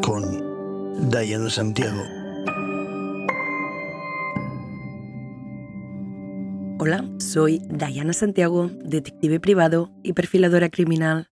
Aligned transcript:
Con 0.00 0.22
Diana 1.10 1.50
Santiago. 1.50 2.02
Hola, 6.78 7.04
soy 7.18 7.58
Diana 7.68 8.14
Santiago, 8.14 8.70
detective 8.72 9.38
privado 9.38 9.92
y 10.02 10.14
perfiladora 10.14 10.70
criminal, 10.70 11.28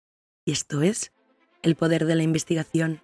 y 0.43 0.53
esto 0.53 0.81
es 0.81 1.11
El 1.61 1.75
Poder 1.75 2.05
de 2.05 2.15
la 2.15 2.23
Investigación. 2.23 2.99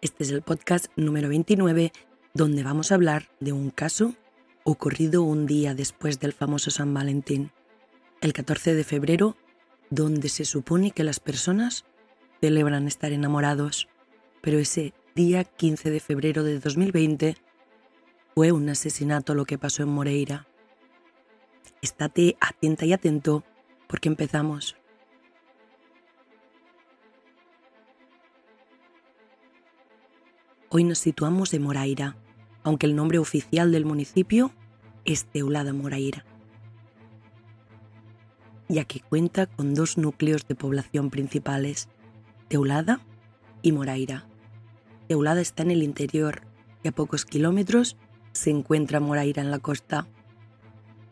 Este 0.00 0.22
es 0.22 0.30
el 0.30 0.42
podcast 0.42 0.86
número 0.94 1.28
29, 1.30 1.90
donde 2.32 2.62
vamos 2.62 2.92
a 2.92 2.94
hablar 2.94 3.28
de 3.40 3.52
un 3.52 3.70
caso 3.70 4.14
ocurrido 4.62 5.24
un 5.24 5.46
día 5.46 5.74
después 5.74 6.20
del 6.20 6.32
famoso 6.32 6.70
San 6.70 6.94
Valentín, 6.94 7.50
el 8.20 8.32
14 8.32 8.74
de 8.74 8.84
febrero, 8.84 9.36
donde 9.90 10.28
se 10.28 10.44
supone 10.44 10.92
que 10.92 11.02
las 11.02 11.18
personas 11.18 11.84
celebran 12.40 12.86
estar 12.86 13.12
enamorados, 13.12 13.88
pero 14.40 14.58
ese 14.58 14.94
día 15.14 15.44
15 15.44 15.90
de 15.90 16.00
febrero 16.00 16.44
de 16.44 16.60
2020 16.60 17.36
fue 18.34 18.52
un 18.52 18.68
asesinato 18.68 19.34
lo 19.34 19.44
que 19.44 19.58
pasó 19.58 19.82
en 19.82 19.88
Moreira. 19.88 20.46
Estate 21.82 22.36
atenta 22.40 22.86
y 22.86 22.92
atento 22.92 23.44
porque 23.88 24.08
empezamos. 24.08 24.76
Hoy 30.70 30.84
nos 30.84 30.98
situamos 30.98 31.54
en 31.54 31.62
Moraira, 31.62 32.16
aunque 32.62 32.86
el 32.86 32.94
nombre 32.94 33.18
oficial 33.18 33.72
del 33.72 33.86
municipio 33.86 34.52
es 35.06 35.24
Teulada 35.24 35.72
Moraira, 35.72 36.26
ya 38.68 38.84
que 38.84 39.00
cuenta 39.00 39.46
con 39.46 39.74
dos 39.74 39.96
núcleos 39.96 40.46
de 40.46 40.54
población 40.54 41.08
principales, 41.08 41.88
Teulada 42.48 43.00
y 43.60 43.72
Moraira. 43.72 44.26
Teulada 45.06 45.42
está 45.42 45.62
en 45.62 45.70
el 45.70 45.82
interior 45.82 46.42
y 46.82 46.88
a 46.88 46.92
pocos 46.92 47.26
kilómetros 47.26 47.98
se 48.32 48.48
encuentra 48.48 49.00
Moraira 49.00 49.42
en 49.42 49.50
la 49.50 49.58
costa. 49.58 50.06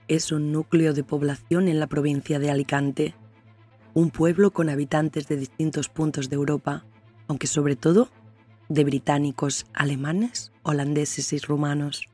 Es 0.08 0.32
un 0.32 0.50
núcleo 0.50 0.94
de 0.94 1.04
población 1.04 1.68
en 1.68 1.78
la 1.78 1.88
provincia 1.88 2.38
de 2.38 2.50
Alicante, 2.50 3.14
un 3.92 4.10
pueblo 4.10 4.50
con 4.52 4.70
habitantes 4.70 5.28
de 5.28 5.36
distintos 5.36 5.90
puntos 5.90 6.30
de 6.30 6.36
Europa, 6.36 6.86
aunque 7.28 7.46
sobre 7.46 7.76
todo 7.76 8.08
de 8.70 8.84
británicos, 8.84 9.66
alemanes, 9.74 10.52
holandeses 10.62 11.34
y 11.34 11.38
rumanos. 11.38 12.08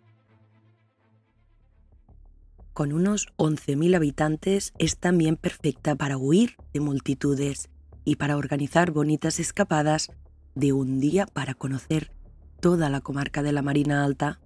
Con 2.73 2.93
unos 2.93 3.29
11.000 3.37 3.95
habitantes 3.95 4.73
es 4.79 4.97
también 4.97 5.37
perfecta 5.37 5.95
para 5.95 6.17
huir 6.17 6.57
de 6.73 6.81
multitudes 6.81 7.69
y 8.05 8.17
para 8.17 8.37
organizar 8.37 8.91
bonitas 8.91 9.41
escapadas 9.41 10.11
de 10.55 10.73
un 10.73 11.01
día 11.01 11.27
para 11.27 11.55
conocer 11.55 12.13
toda 12.61 12.89
la 12.91 13.01
comarca 13.01 13.43
de 13.43 13.53
la 13.53 13.63
Marina 13.63 14.05
Alta, 14.05 14.41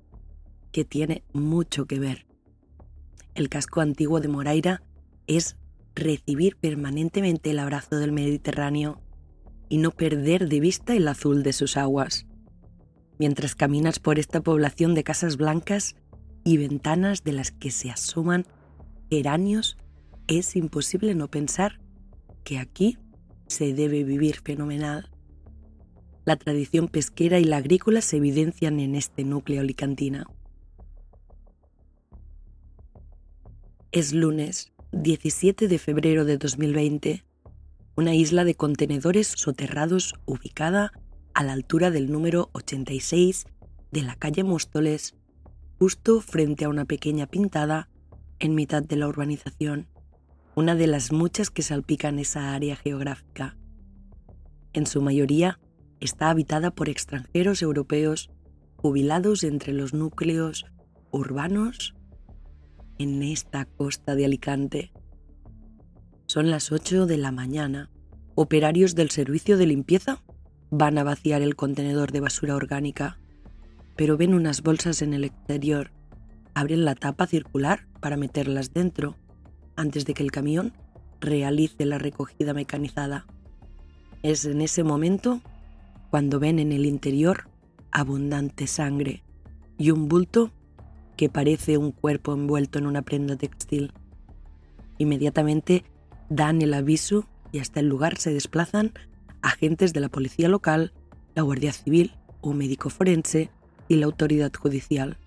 que 0.73 0.85
tiene 0.85 1.25
mucho 1.33 1.87
que 1.87 1.99
ver. 1.99 2.27
El 3.35 3.49
casco 3.49 3.81
antiguo 3.81 4.21
de 4.21 4.29
Moraira 4.29 4.83
es 5.27 5.57
recibir 5.95 6.57
permanentemente 6.57 7.51
el 7.51 7.59
abrazo 7.59 7.97
del 7.97 8.13
Mediterráneo 8.13 9.01
y 9.69 9.79
no 9.79 9.91
perder 9.91 10.49
de 10.49 10.61
vista 10.61 10.95
el 10.95 11.09
azul 11.09 11.43
de 11.43 11.53
sus 11.53 11.77
aguas. 11.77 12.27
Mientras 13.19 13.55
caminas 13.55 13.99
por 13.99 14.19
esta 14.19 14.41
población 14.41 14.95
de 14.95 15.05
casas 15.05 15.37
blancas 15.37 15.97
y 16.45 16.59
ventanas 16.59 17.25
de 17.25 17.33
las 17.33 17.51
que 17.51 17.71
se 17.71 17.91
asoman 17.91 18.47
geranios, 19.11 19.77
es 20.27 20.57
imposible 20.57 21.15
no 21.15 21.29
pensar 21.29 21.81
que 22.45 22.59
aquí 22.59 22.99
se 23.47 23.73
debe 23.75 24.05
vivir 24.05 24.41
fenomenal. 24.43 25.11
La 26.25 26.37
tradición 26.37 26.89
pesquera 26.89 27.39
y 27.39 27.45
la 27.45 27.59
agrícola 27.59 28.01
se 28.01 28.17
evidencian 28.17 28.81
en 28.81 28.95
este 28.95 29.25
núcleo 29.25 29.61
alicantina. 29.61 30.27
Es 33.93 34.13
lunes 34.13 34.73
17 34.93 35.69
de 35.69 35.79
febrero 35.79 36.25
de 36.25 36.39
2020 36.39 37.27
una 37.97 38.15
isla 38.15 38.45
de 38.45 38.55
contenedores 38.55 39.33
soterrados 39.37 40.15
ubicada 40.27 40.93
a 41.33 41.43
la 41.43 41.55
altura 41.55 41.91
del 41.91 42.13
número 42.13 42.51
86 42.53 43.47
de 43.91 44.03
la 44.03 44.17
calle 44.17 44.45
Móstoles, 44.45 45.17
justo 45.79 46.21
frente 46.21 46.67
a 46.67 46.69
una 46.69 46.85
pequeña 46.85 47.27
pintada 47.27 47.89
en 48.39 48.55
mitad 48.55 48.83
de 48.83 48.97
la 48.97 49.09
urbanización, 49.09 49.89
una 50.57 50.75
de 50.75 50.87
las 50.87 51.13
muchas 51.13 51.51
que 51.51 51.61
salpican 51.61 52.19
esa 52.19 52.55
área 52.55 52.77
geográfica. 52.77 53.59
En 54.73 54.87
su 54.87 55.03
mayoría 55.03 55.61
está 56.01 56.31
habitada 56.31 56.71
por 56.71 56.89
extranjeros 56.89 57.61
europeos 57.61 58.31
jubilados 58.77 59.45
entre 59.45 59.75
los 59.75 59.93
núcleos 59.93 60.65
urbanos 61.11 61.95
en 62.99 63.23
esta 63.23 63.67
costa 63.67 64.15
de 64.15 64.25
Alicante. 64.25 64.93
Son 66.25 66.51
las 66.51 66.73
8 66.73 67.05
de 67.05 67.19
la 67.19 67.33
mañana. 67.33 67.91
Operarios 68.35 68.95
del 68.95 69.11
servicio 69.11 69.59
de 69.59 69.67
limpieza 69.67 70.23
van 70.71 70.97
a 70.97 71.05
vaciar 71.05 71.43
el 71.43 71.55
contenedor 71.55 72.13
de 72.13 72.21
basura 72.21 72.57
orgánica, 72.57 73.19
pero 73.95 74.17
ven 74.17 74.33
unas 74.33 74.63
bolsas 74.63 75.03
en 75.03 75.13
el 75.13 75.25
exterior. 75.25 75.93
Abren 76.55 76.87
la 76.87 76.95
tapa 76.95 77.27
circular 77.27 77.87
para 78.01 78.17
meterlas 78.17 78.73
dentro 78.73 79.19
antes 79.77 80.05
de 80.05 80.15
que 80.15 80.23
el 80.23 80.33
camión 80.33 80.73
realice 81.21 81.85
la 81.85 81.99
recogida 81.99 82.55
mecanizada. 82.55 83.27
Es 84.23 84.45
en 84.45 84.61
ese 84.61 84.83
momento 84.83 85.41
cuando 86.11 86.41
ven 86.41 86.59
en 86.59 86.73
el 86.73 86.87
interior 86.87 87.49
abundante 87.93 88.67
sangre 88.67 89.23
y 89.79 89.91
un 89.91 90.09
bulto 90.09 90.51
que 91.17 91.29
parece 91.29 91.79
un 91.79 91.93
cuerpo 91.93 92.35
envuelto 92.35 92.79
en 92.79 92.87
una 92.87 93.03
prenda 93.03 93.37
textil. 93.37 93.93
Inmediatamente 94.99 95.85
dan 96.29 96.63
el 96.63 96.75
aviso 96.75 97.27
y 97.53 97.59
hasta 97.59 97.81
el 97.81 97.89
lugar 97.89 98.19
se 98.19 98.33
desplazan 98.33 98.93
agentes 99.43 99.93
de 99.93 100.01
la 100.01 100.09
policía 100.09 100.49
local, 100.49 100.93
la 101.35 101.43
Guardia 101.43 101.73
Civil, 101.73 102.15
un 102.43 102.59
médico 102.59 102.91
forense 102.91 103.51
y 103.89 103.97
la 103.97 104.07
autoridad 104.07 104.53
judicial. 104.53 105.19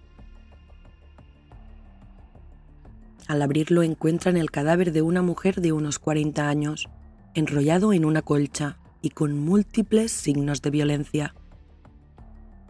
Al 3.29 3.43
abrirlo 3.43 3.83
encuentran 3.83 4.37
el 4.37 4.49
cadáver 4.49 4.91
de 4.91 5.03
una 5.03 5.21
mujer 5.21 5.61
de 5.61 5.71
unos 5.71 5.99
40 5.99 6.49
años, 6.49 6.89
enrollado 7.35 7.93
en 7.93 8.03
una 8.03 8.23
colcha 8.23 8.79
y 9.03 9.11
con 9.11 9.37
múltiples 9.37 10.11
signos 10.11 10.63
de 10.63 10.71
violencia. 10.71 11.35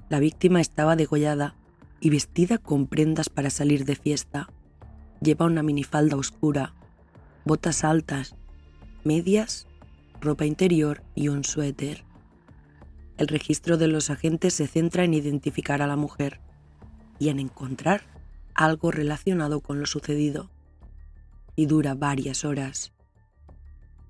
La 0.09 0.19
víctima 0.19 0.59
estaba 0.59 0.97
degollada 0.97 1.55
y 2.01 2.09
vestida 2.09 2.57
con 2.57 2.87
prendas 2.87 3.29
para 3.29 3.49
salir 3.49 3.85
de 3.85 3.95
fiesta. 3.95 4.49
Lleva 5.21 5.45
una 5.45 5.63
minifalda 5.63 6.17
oscura, 6.17 6.73
botas 7.45 7.85
altas, 7.85 8.35
medias, 9.05 9.65
ropa 10.19 10.45
interior 10.45 11.03
y 11.15 11.29
un 11.29 11.45
suéter. 11.45 12.03
El 13.17 13.29
registro 13.29 13.77
de 13.77 13.87
los 13.87 14.09
agentes 14.09 14.55
se 14.55 14.67
centra 14.67 15.05
en 15.05 15.13
identificar 15.13 15.81
a 15.81 15.87
la 15.87 15.95
mujer 15.95 16.41
y 17.17 17.29
en 17.29 17.39
encontrar 17.39 18.01
algo 18.59 18.91
relacionado 18.91 19.61
con 19.61 19.79
lo 19.79 19.85
sucedido. 19.85 20.49
Y 21.59 21.65
dura 21.65 21.93
varias 21.93 22.45
horas. 22.45 22.93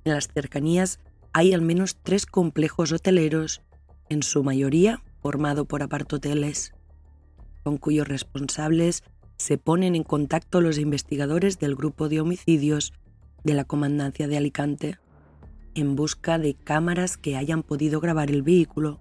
En 0.03 0.13
las 0.13 0.27
cercanías 0.27 0.99
hay 1.33 1.51
al 1.51 1.63
menos 1.63 1.97
tres 2.03 2.27
complejos 2.27 2.91
hoteleros, 2.91 3.63
en 4.07 4.21
su 4.21 4.43
mayoría 4.43 5.01
formado 5.23 5.65
por 5.65 5.81
apartoteles, 5.81 6.73
con 7.63 7.77
cuyos 7.77 8.07
responsables 8.07 9.03
se 9.37 9.57
ponen 9.57 9.95
en 9.95 10.03
contacto 10.03 10.61
los 10.61 10.77
investigadores 10.77 11.57
del 11.57 11.75
grupo 11.75 12.07
de 12.07 12.21
homicidios 12.21 12.93
de 13.43 13.55
la 13.55 13.63
Comandancia 13.63 14.27
de 14.27 14.37
Alicante 14.37 14.99
en 15.73 15.95
busca 15.95 16.37
de 16.37 16.53
cámaras 16.53 17.17
que 17.17 17.35
hayan 17.35 17.63
podido 17.63 17.99
grabar 17.99 18.29
el 18.29 18.43
vehículo 18.43 18.99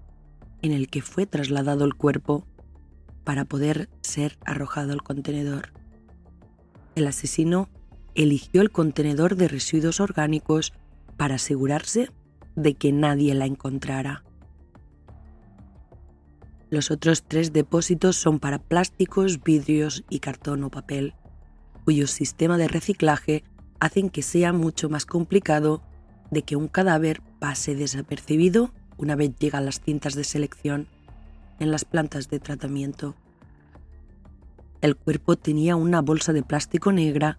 en 0.63 0.73
el 0.73 0.89
que 0.89 1.03
fue 1.03 1.27
trasladado 1.27 1.85
el 1.85 1.97
cuerpo 1.97 2.47
para 3.25 3.45
poder 3.45 3.91
ser 4.01 4.39
arrojado 4.47 4.95
al 4.95 5.03
contenedor. 5.03 5.75
El 6.95 7.07
asesino 7.07 7.69
eligió 8.23 8.63
el 8.63 8.73
contenedor 8.73 9.37
de 9.37 9.47
residuos 9.47 10.01
orgánicos 10.01 10.73
para 11.17 11.37
asegurarse 11.37 12.11
de 12.57 12.75
que 12.75 12.93
nadie 12.93 13.33
la 13.35 13.47
encontrara. 13.47 14.25
Los 16.69 16.91
otros 16.91 17.23
tres 17.23 17.53
depósitos 17.53 18.17
son 18.17 18.41
para 18.41 18.59
plásticos, 18.59 19.43
vidrios 19.45 20.05
y 20.11 20.19
cartón 20.19 20.65
o 20.65 20.71
papel, 20.71 21.15
cuyo 21.85 22.09
sistema 22.09 22.59
de 22.59 22.67
reciclaje 22.67 23.45
hacen 23.79 24.11
que 24.11 24.23
sea 24.23 24.53
mucho 24.53 24.89
más 24.89 25.07
complicado 25.07 25.83
de 26.33 26.43
que 26.43 26.57
un 26.57 26.67
cadáver 26.67 27.23
pase 27.39 27.77
desapercibido 27.77 28.75
una 28.97 29.15
vez 29.15 29.37
llegan 29.39 29.65
las 29.65 29.81
cintas 29.81 30.17
de 30.17 30.25
selección 30.25 30.89
en 31.61 31.71
las 31.71 31.85
plantas 31.85 32.29
de 32.29 32.41
tratamiento. 32.41 33.15
El 34.81 34.97
cuerpo 34.97 35.37
tenía 35.37 35.77
una 35.77 36.03
bolsa 36.03 36.33
de 36.33 36.43
plástico 36.43 36.91
negra 36.91 37.39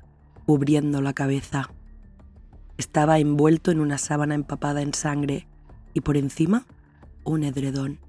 cubriendo 0.50 1.00
la 1.00 1.14
cabeza. 1.14 1.70
estaba 2.80 3.20
envuelto 3.20 3.70
en 3.70 3.80
una 3.80 4.00
sábana 4.00 4.34
empapada 4.34 4.82
en 4.82 4.96
sangre 4.96 5.48
y 5.94 6.02
por 6.02 6.18
encima 6.18 6.66
un 7.24 7.44
edredón. 7.44 8.00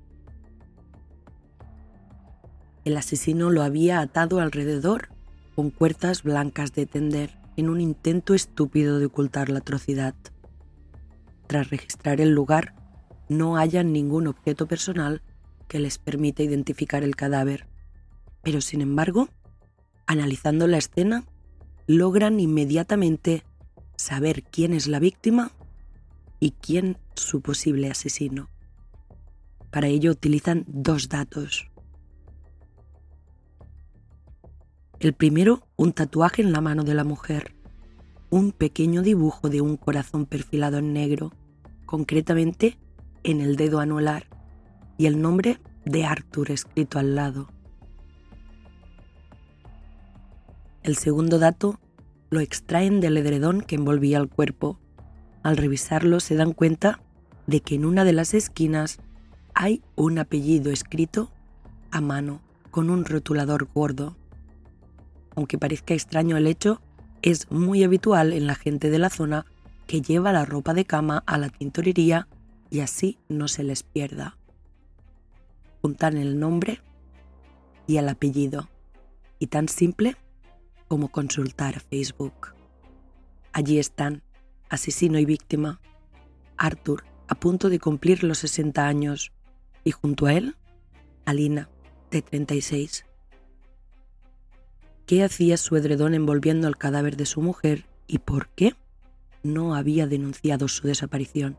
El 2.87 2.97
asesino 2.97 3.51
lo 3.51 3.63
había 3.63 4.01
atado 4.01 4.41
alrededor 4.41 5.11
con 5.55 5.69
cuerdas 5.69 6.23
blancas 6.23 6.73
de 6.73 6.87
tender 6.87 7.37
en 7.59 7.69
un 7.69 7.79
intento 7.79 8.33
estúpido 8.33 8.99
de 8.99 9.05
ocultar 9.05 9.51
la 9.51 9.59
atrocidad. 9.59 10.15
Tras 11.47 11.69
registrar 11.69 12.23
el 12.23 12.31
lugar, 12.31 12.75
no 13.29 13.59
hayan 13.59 13.93
ningún 13.93 14.27
objeto 14.29 14.67
personal 14.67 15.21
que 15.69 15.79
les 15.79 15.99
permita 15.99 16.43
identificar 16.43 17.05
el 17.05 17.17
cadáver, 17.17 17.67
pero 18.43 18.63
sin 18.63 18.81
embargo, 18.81 19.29
analizando 20.07 20.67
la 20.69 20.79
escena, 20.79 21.27
logran 21.97 22.39
inmediatamente 22.39 23.43
saber 23.97 24.45
quién 24.45 24.75
es 24.75 24.87
la 24.87 25.01
víctima 25.01 25.51
y 26.39 26.53
quién 26.53 26.99
su 27.17 27.41
posible 27.41 27.91
asesino. 27.91 28.49
Para 29.73 29.89
ello 29.89 30.13
utilizan 30.13 30.65
dos 30.69 31.09
datos. 31.09 31.69
El 35.01 35.15
primero, 35.15 35.67
un 35.75 35.93
tatuaje 35.93 36.43
en 36.43 36.53
la 36.53 36.61
mano 36.61 36.85
de 36.85 36.95
la 36.95 37.03
mujer, 37.03 37.57
un 38.31 38.53
pequeño 38.53 39.03
dibujo 39.03 39.49
de 39.49 39.61
un 39.61 39.77
corazón 39.77 40.27
perfilado 40.27 40.79
en 40.79 40.93
negro, 40.93 41.33
concretamente 41.87 42.79
en 43.25 43.41
el 43.41 43.57
dedo 43.57 43.81
anular, 43.81 44.29
y 44.97 45.07
el 45.07 45.21
nombre 45.21 45.59
de 45.85 46.05
Arthur 46.05 46.53
escrito 46.53 47.01
al 47.01 47.17
lado. 47.17 47.49
El 50.83 50.97
segundo 50.97 51.39
dato 51.39 51.79
lo 52.31 52.41
extraen 52.41 53.01
del 53.01 53.17
edredón 53.17 53.61
que 53.61 53.77
envolvía 53.77 54.19
el 54.19 54.29
cuerpo. 54.29 54.79
Al 55.43 55.57
revisarlo 55.57 56.21
se 56.21 56.37
dan 56.37 56.53
cuenta 56.53 57.01
de 57.47 57.61
que 57.61 57.75
en 57.75 57.85
una 57.85 58.05
de 58.05 58.13
las 58.13 58.35
esquinas 58.35 58.99
hay 59.55 59.83
un 59.97 60.19
apellido 60.19 60.71
escrito 60.71 61.31
a 61.91 62.01
mano 62.01 62.41
con 62.71 62.89
un 62.89 63.05
rotulador 63.05 63.69
gordo 63.75 64.17
aunque 65.37 65.59
parezca 65.59 65.95
extraño 65.95 66.37
el 66.37 66.47
hecho, 66.47 66.81
es 67.23 67.51
muy 67.51 67.85
habitual 67.85 68.33
en 68.33 68.47
la 68.47 68.55
gente 68.55 68.91
de 68.91 68.99
la 68.99 69.11
zona 69.11 69.47
que 69.87 70.03
lleva 70.03 70.33
la 70.33 70.45
ropa 70.45 70.75
de 70.75 70.85
cama 70.85 71.23
a 71.27 71.39
la 71.39 71.49
tintorería 71.49 72.29
y 72.71 72.81
así 72.81 73.19
no 73.29 73.49
se 73.49 73.63
les 73.65 73.83
pierda. 73.83 74.37
Juntan 75.83 76.17
el 76.17 76.39
nombre 76.39 76.81
y 77.87 77.97
el 77.97 78.09
apellido, 78.09 78.69
y 79.39 79.47
tan 79.49 79.69
simple 79.69 80.17
como 80.91 81.09
consultar 81.09 81.79
Facebook. 81.79 82.49
Allí 83.53 83.79
están, 83.79 84.25
asesino 84.69 85.21
y 85.21 85.25
víctima, 85.25 85.81
Arthur, 86.57 87.05
a 87.29 87.37
punto 87.37 87.71
de 87.71 87.79
cumplir 87.79 88.25
los 88.25 88.39
60 88.39 88.85
años, 88.85 89.31
y 89.85 89.93
junto 89.93 90.27
a 90.27 90.35
él, 90.35 90.57
Alina, 91.25 91.71
de 92.11 92.23
36 92.23 93.07
qué 95.11 95.25
hacía 95.25 95.57
su 95.57 95.75
edredón 95.75 96.15
envolviendo 96.15 96.69
el 96.69 96.77
cadáver 96.77 97.17
de 97.17 97.27
su 97.27 97.43
mujer 97.43 97.85
y 98.07 98.19
por 98.19 98.49
qué 98.51 98.77
no 99.43 99.75
había 99.75 100.07
denunciado 100.07 100.69
su 100.69 100.87
desaparición. 100.87 101.57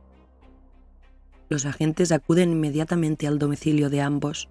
Los 1.49 1.65
agentes 1.65 2.13
acuden 2.13 2.53
inmediatamente 2.53 3.27
al 3.27 3.39
domicilio 3.39 3.89
de 3.89 3.99
ambos 3.99 4.47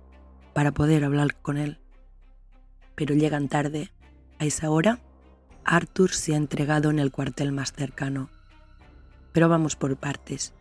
para 0.52 0.72
poder 0.72 1.04
hablar 1.04 1.34
con 1.40 1.56
él. 1.56 1.78
Pero 2.94 3.14
llegan 3.14 3.48
tarde. 3.48 3.90
A 4.40 4.46
esa 4.46 4.70
hora, 4.70 5.00
Arthur 5.66 6.12
se 6.12 6.32
ha 6.32 6.38
entregado 6.38 6.88
en 6.88 6.98
el 6.98 7.12
cuartel 7.12 7.52
más 7.52 7.74
cercano. 7.74 8.30
Pero 9.32 9.50
vamos 9.50 9.76
por 9.76 9.94
partes. 9.98 10.54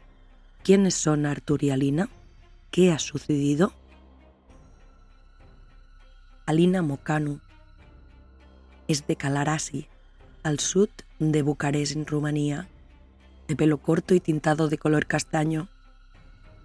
¿Quiénes 0.64 0.96
son 0.96 1.26
Arthur 1.26 1.64
y 1.64 1.70
Alina? 1.70 2.10
¿Qué 2.72 2.92
ha 2.92 3.00
sucedido? 3.00 3.72
Alina 6.46 6.82
Mocanu 6.82 7.40
es 8.90 9.08
de 9.08 9.16
Calarasi, 9.16 9.88
al 10.44 10.60
sur 10.60 10.90
de 11.20 11.42
Bucarest, 11.42 11.96
en 11.96 12.06
Rumanía, 12.06 12.68
de 13.48 13.56
pelo 13.56 13.78
corto 13.78 14.14
y 14.14 14.20
tintado 14.20 14.68
de 14.68 14.78
color 14.78 15.06
castaño. 15.06 15.70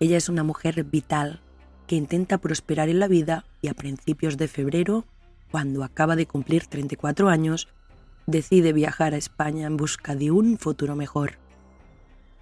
Ella 0.00 0.16
es 0.16 0.28
una 0.28 0.42
mujer 0.42 0.82
vital 0.82 1.40
que 1.86 1.94
intenta 1.94 2.38
prosperar 2.38 2.88
en 2.88 2.98
la 2.98 3.06
vida 3.06 3.44
y 3.62 3.68
a 3.68 3.74
principios 3.74 4.36
de 4.36 4.48
febrero, 4.48 5.04
cuando 5.54 5.84
acaba 5.84 6.16
de 6.16 6.26
cumplir 6.26 6.66
34 6.66 7.28
años, 7.28 7.68
decide 8.26 8.72
viajar 8.72 9.14
a 9.14 9.18
España 9.18 9.68
en 9.68 9.76
busca 9.76 10.16
de 10.16 10.32
un 10.32 10.58
futuro 10.58 10.96
mejor. 10.96 11.34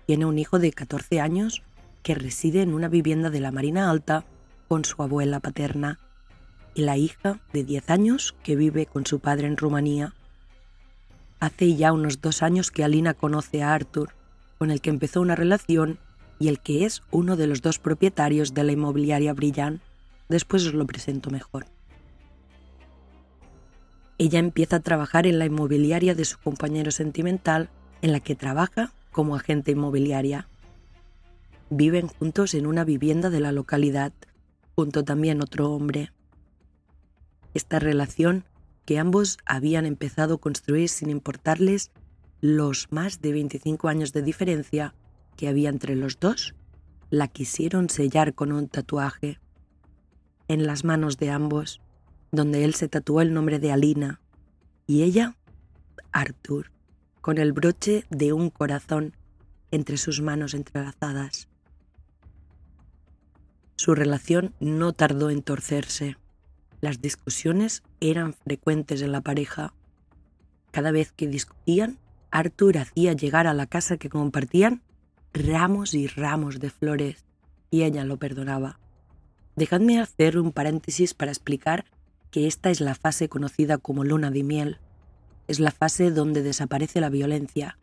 Tiene 0.07 0.25
un 0.25 0.39
hijo 0.39 0.59
de 0.59 0.73
14 0.73 1.21
años 1.21 1.63
que 2.03 2.15
reside 2.15 2.63
en 2.63 2.73
una 2.73 2.89
vivienda 2.89 3.29
de 3.29 3.41
la 3.41 3.53
Marina 3.53 3.91
Alta 3.91 4.25
con 4.67 4.87
su 4.87 5.03
abuela 5.03 5.41
paterna 5.41 5.99
y 6.75 6.85
la 6.85 6.97
hija 6.97 7.39
de 7.53 7.65
10 7.65 7.91
años 7.91 8.35
que 8.43 8.57
vive 8.57 8.87
con 8.87 9.05
su 9.05 9.21
padre 9.21 9.47
en 9.47 9.59
Rumanía. 9.59 10.15
Hace 11.39 11.77
ya 11.77 11.93
unos 11.93 12.23
dos 12.23 12.43
años 12.43 12.71
que 12.71 12.83
Alina 12.83 13.13
conoce 13.13 13.63
a 13.63 13.75
Arthur, 13.75 14.15
con 14.57 14.71
el 14.71 14.81
que 14.81 14.89
empezó 14.89 15.21
una 15.21 15.37
relación 15.37 15.99
y 16.39 16.49
el 16.49 16.61
que 16.61 16.87
es 16.87 17.03
uno 17.11 17.37
de 17.37 17.47
los 17.47 17.61
dos 17.61 17.79
propietarios 17.79 18.55
de 18.55 18.65
la 18.65 18.73
inmobiliaria 18.73 19.35
Brillant. 19.35 19.83
Después 20.31 20.65
os 20.65 20.73
lo 20.73 20.87
presento 20.87 21.29
mejor. 21.29 21.67
Ella 24.23 24.39
empieza 24.39 24.77
a 24.77 24.81
trabajar 24.81 25.27
en 25.27 25.41
la 25.41 25.47
inmobiliaria 25.47 26.15
de 26.15 26.25
su 26.25 26.39
compañero 26.39 26.93
sentimental, 26.93 27.71
en 28.03 28.13
la 28.13 28.21
que 28.21 28.37
trabaja 28.37 28.93
como 29.11 29.35
agente 29.35 29.73
inmobiliaria. 29.73 30.49
Viven 31.71 32.07
juntos 32.07 32.55
en 32.55 32.67
una 32.67 32.85
vivienda 32.85 33.31
de 33.31 33.41
la 33.41 33.51
localidad, 33.51 34.13
junto 34.77 35.03
también 35.03 35.43
otro 35.43 35.73
hombre. 35.73 36.13
Esta 37.53 37.81
relación 37.81 38.45
que 38.85 39.01
ambos 39.01 39.39
habían 39.45 39.87
empezado 39.87 40.37
a 40.37 40.41
construir 40.41 40.89
sin 40.89 41.11
importarles 41.11 41.91
los 42.41 42.93
más 42.93 43.23
de 43.23 43.33
25 43.33 43.89
años 43.89 44.13
de 44.13 44.23
diferencia 44.23 44.95
que 45.37 45.49
había 45.49 45.69
entre 45.69 45.97
los 45.97 46.21
dos, 46.21 46.55
la 47.11 47.27
quisieron 47.27 47.91
sellar 47.91 48.35
con 48.35 48.53
un 48.53 48.69
tatuaje 48.69 49.41
en 50.47 50.65
las 50.65 50.85
manos 50.85 51.17
de 51.17 51.31
ambos, 51.31 51.81
donde 52.33 52.65
él 52.65 52.75
se 52.75 52.89
tatuó 52.89 53.21
el 53.21 53.35
nombre 53.35 53.59
de 53.59 53.73
Alina 53.73 54.21
y 54.87 55.03
ella, 55.03 55.37
Arthur, 56.13 56.73
con 57.21 57.39
el 57.39 57.53
broche 57.53 58.05
de 58.11 58.33
un 58.33 58.49
corazón 58.49 59.15
entre 59.71 59.99
sus 59.99 60.23
manos 60.23 60.55
entrelazadas. 60.55 61.49
Su 63.77 63.95
relación 63.95 64.55
no 64.61 64.93
tardó 64.95 65.29
en 65.31 65.43
torcerse. 65.43 66.17
Las 66.81 67.01
discusiones 67.01 67.83
eran 68.01 68.33
frecuentes 68.33 69.03
en 69.03 69.13
la 69.13 69.21
pareja. 69.21 69.75
Cada 70.71 70.91
vez 70.91 71.13
que 71.13 71.29
discutían, 71.29 71.99
Arthur 72.31 72.79
hacía 72.79 73.13
llegar 73.13 73.47
a 73.47 73.55
la 73.55 73.67
casa 73.67 73.99
que 73.99 74.09
compartían 74.09 74.83
ramos 75.35 75.95
y 75.95 76.07
ramos 76.07 76.61
de 76.61 76.71
flores, 76.71 77.25
y 77.71 77.83
ella 77.83 78.05
lo 78.05 78.19
perdonaba. 78.19 78.79
Dejadme 79.57 80.01
hacer 80.01 80.39
un 80.39 80.53
paréntesis 80.53 81.15
para 81.15 81.31
explicar 81.31 81.85
que 82.33 82.47
esta 82.49 82.71
es 82.71 82.81
la 82.81 82.97
fase 82.97 83.29
conocida 83.29 83.79
como 83.79 84.03
luna 84.03 84.33
de 84.33 84.43
miel. 84.43 84.79
Es 85.47 85.61
la 85.61 85.71
fase 85.71 86.11
donde 86.11 86.43
desaparece 86.43 87.01
la 87.01 87.11
violencia. 87.11 87.79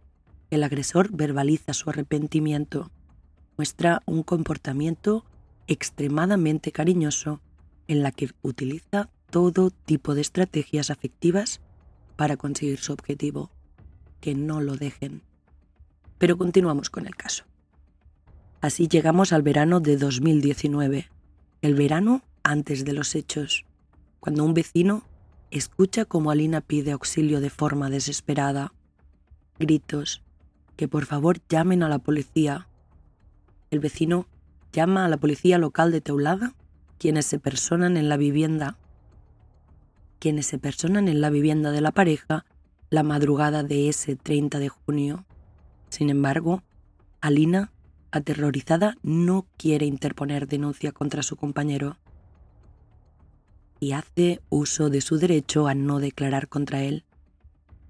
El 0.49 0.63
agresor 0.63 1.11
verbaliza 1.11 1.73
su 1.73 1.89
arrepentimiento, 1.91 2.91
muestra 3.57 4.01
un 4.07 4.23
comportamiento 4.23 5.23
extremadamente 5.67 6.71
cariñoso 6.71 7.41
en 7.87 8.01
la 8.01 8.11
que 8.11 8.31
utiliza 8.41 9.09
todo 9.29 9.69
tipo 9.69 10.15
de 10.15 10.21
estrategias 10.21 10.89
afectivas 10.89 11.61
para 12.15 12.35
conseguir 12.35 12.79
su 12.79 12.91
objetivo. 12.91 13.51
Que 14.19 14.33
no 14.33 14.61
lo 14.61 14.75
dejen. 14.75 15.21
Pero 16.17 16.37
continuamos 16.37 16.89
con 16.89 17.05
el 17.05 17.15
caso. 17.15 17.45
Así 18.61 18.87
llegamos 18.87 19.31
al 19.31 19.43
verano 19.43 19.79
de 19.79 19.95
2019, 19.95 21.07
el 21.61 21.75
verano 21.75 22.23
antes 22.43 22.83
de 22.83 22.93
los 22.93 23.15
hechos, 23.15 23.65
cuando 24.19 24.43
un 24.43 24.53
vecino 24.53 25.03
escucha 25.51 26.05
como 26.05 26.31
Alina 26.31 26.61
pide 26.61 26.91
auxilio 26.91 27.41
de 27.41 27.49
forma 27.49 27.89
desesperada. 27.89 28.73
Gritos, 29.57 30.21
que 30.75 30.87
por 30.87 31.05
favor 31.05 31.39
llamen 31.49 31.83
a 31.83 31.89
la 31.89 31.99
policía. 31.99 32.67
El 33.71 33.79
vecino 33.79 34.27
llama 34.71 35.05
a 35.05 35.09
la 35.09 35.17
policía 35.17 35.57
local 35.57 35.91
de 35.91 36.01
Teulada 36.01 36.53
quienes 36.97 37.25
se 37.25 37.39
personan 37.39 37.97
en 37.97 38.09
la 38.09 38.17
vivienda, 38.17 38.77
quienes 40.19 40.45
se 40.47 40.59
personan 40.59 41.07
en 41.07 41.21
la 41.21 41.29
vivienda 41.29 41.71
de 41.71 41.81
la 41.81 41.91
pareja 41.91 42.45
la 42.89 43.03
madrugada 43.03 43.63
de 43.63 43.87
ese 43.87 44.15
30 44.15 44.59
de 44.59 44.67
junio. 44.67 45.25
Sin 45.89 46.09
embargo, 46.09 46.61
Alina, 47.21 47.71
aterrorizada, 48.11 48.97
no 49.01 49.45
quiere 49.57 49.85
interponer 49.85 50.47
denuncia 50.47 50.91
contra 50.91 51.23
su 51.23 51.37
compañero 51.37 51.97
y 53.79 53.93
hace 53.93 54.41
uso 54.49 54.89
de 54.89 55.01
su 55.01 55.17
derecho 55.17 55.67
a 55.67 55.73
no 55.73 55.99
declarar 55.99 56.47
contra 56.47 56.83
él. 56.83 57.05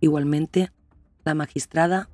Igualmente, 0.02 0.72
la 1.26 1.34
magistrada 1.34 2.10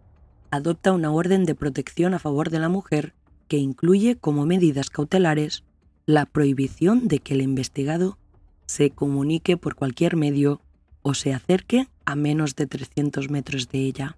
adopta 0.52 0.94
una 0.94 1.12
orden 1.12 1.46
de 1.46 1.56
protección 1.56 2.14
a 2.14 2.20
favor 2.20 2.50
de 2.50 2.60
la 2.60 2.70
mujer 2.70 3.14
que 3.48 3.58
incluye 3.58 4.16
como 4.16 4.46
medidas 4.46 4.90
cautelares 4.90 5.64
la 6.06 6.26
prohibición 6.26 7.08
de 7.08 7.20
que 7.20 7.34
el 7.34 7.42
investigado 7.42 8.18
se 8.66 8.90
comunique 8.92 9.58
por 9.58 9.76
cualquier 9.76 10.16
medio 10.16 10.62
o 11.02 11.14
se 11.14 11.34
acerque 11.34 11.88
a 12.06 12.16
menos 12.16 12.56
de 12.56 12.68
300 12.68 13.30
metros 13.30 13.70
de 13.70 13.80
ella. 13.80 14.18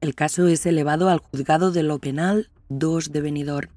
El 0.00 0.14
caso 0.14 0.46
es 0.46 0.64
elevado 0.66 1.08
al 1.08 1.18
juzgado 1.18 1.72
de 1.72 1.82
lo 1.82 1.98
penal 1.98 2.50
2 2.68 3.12
de 3.12 3.20
Benidorm 3.20 3.75